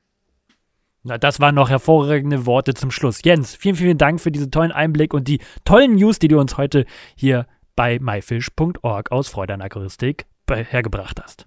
Na, 1.02 1.18
das 1.18 1.38
waren 1.38 1.54
noch 1.54 1.68
hervorragende 1.68 2.46
Worte 2.46 2.72
zum 2.72 2.90
Schluss. 2.90 3.20
Jens, 3.22 3.54
vielen, 3.54 3.76
vielen 3.76 3.98
Dank 3.98 4.22
für 4.22 4.32
diesen 4.32 4.50
tollen 4.50 4.72
Einblick 4.72 5.12
und 5.12 5.28
die 5.28 5.40
tollen 5.66 5.96
News, 5.96 6.18
die 6.18 6.28
du 6.28 6.40
uns 6.40 6.56
heute 6.56 6.86
hier 7.14 7.46
bei 7.76 7.98
myfish.org 7.98 9.10
aus 9.12 9.28
Freude 9.28 9.54
an 9.54 9.62
Aquaristik 9.62 10.26
hergebracht 10.48 11.20
hast. 11.22 11.46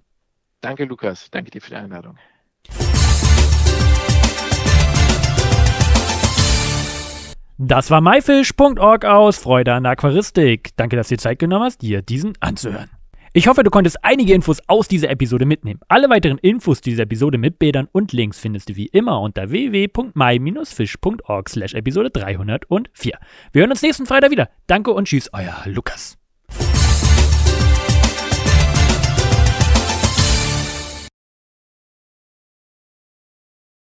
Danke, 0.60 0.84
Lukas. 0.84 1.30
Danke 1.30 1.50
dir 1.50 1.60
für 1.60 1.70
die 1.70 1.76
Einladung. 1.76 2.16
Das 7.60 7.90
war 7.90 8.00
myfish.org 8.00 9.04
aus 9.04 9.38
Freude 9.38 9.74
an 9.74 9.84
Aquaristik. 9.84 10.70
Danke, 10.76 10.96
dass 10.96 11.08
du 11.08 11.16
dir 11.16 11.20
Zeit 11.20 11.38
genommen 11.40 11.64
hast, 11.64 11.82
dir 11.82 12.02
diesen 12.02 12.34
anzuhören. 12.40 12.90
Ich 13.32 13.46
hoffe, 13.46 13.62
du 13.62 13.70
konntest 13.70 14.04
einige 14.04 14.32
Infos 14.32 14.60
aus 14.68 14.88
dieser 14.88 15.10
Episode 15.10 15.44
mitnehmen. 15.44 15.80
Alle 15.88 16.08
weiteren 16.08 16.38
Infos 16.38 16.80
dieser 16.80 17.02
Episode 17.02 17.36
mit 17.36 17.58
Bildern 17.58 17.88
und 17.92 18.12
Links 18.12 18.38
findest 18.38 18.70
du 18.70 18.76
wie 18.76 18.86
immer 18.86 19.20
unter 19.20 19.50
www.my-fish.org 19.50 21.48
slash 21.48 21.74
Episode 21.74 22.10
304. 22.10 23.18
Wir 23.52 23.60
hören 23.60 23.70
uns 23.70 23.82
nächsten 23.82 24.06
Freitag 24.06 24.30
wieder. 24.30 24.48
Danke 24.66 24.92
und 24.92 25.06
tschüss, 25.06 25.30
euer 25.32 25.62
Lukas. 25.66 26.17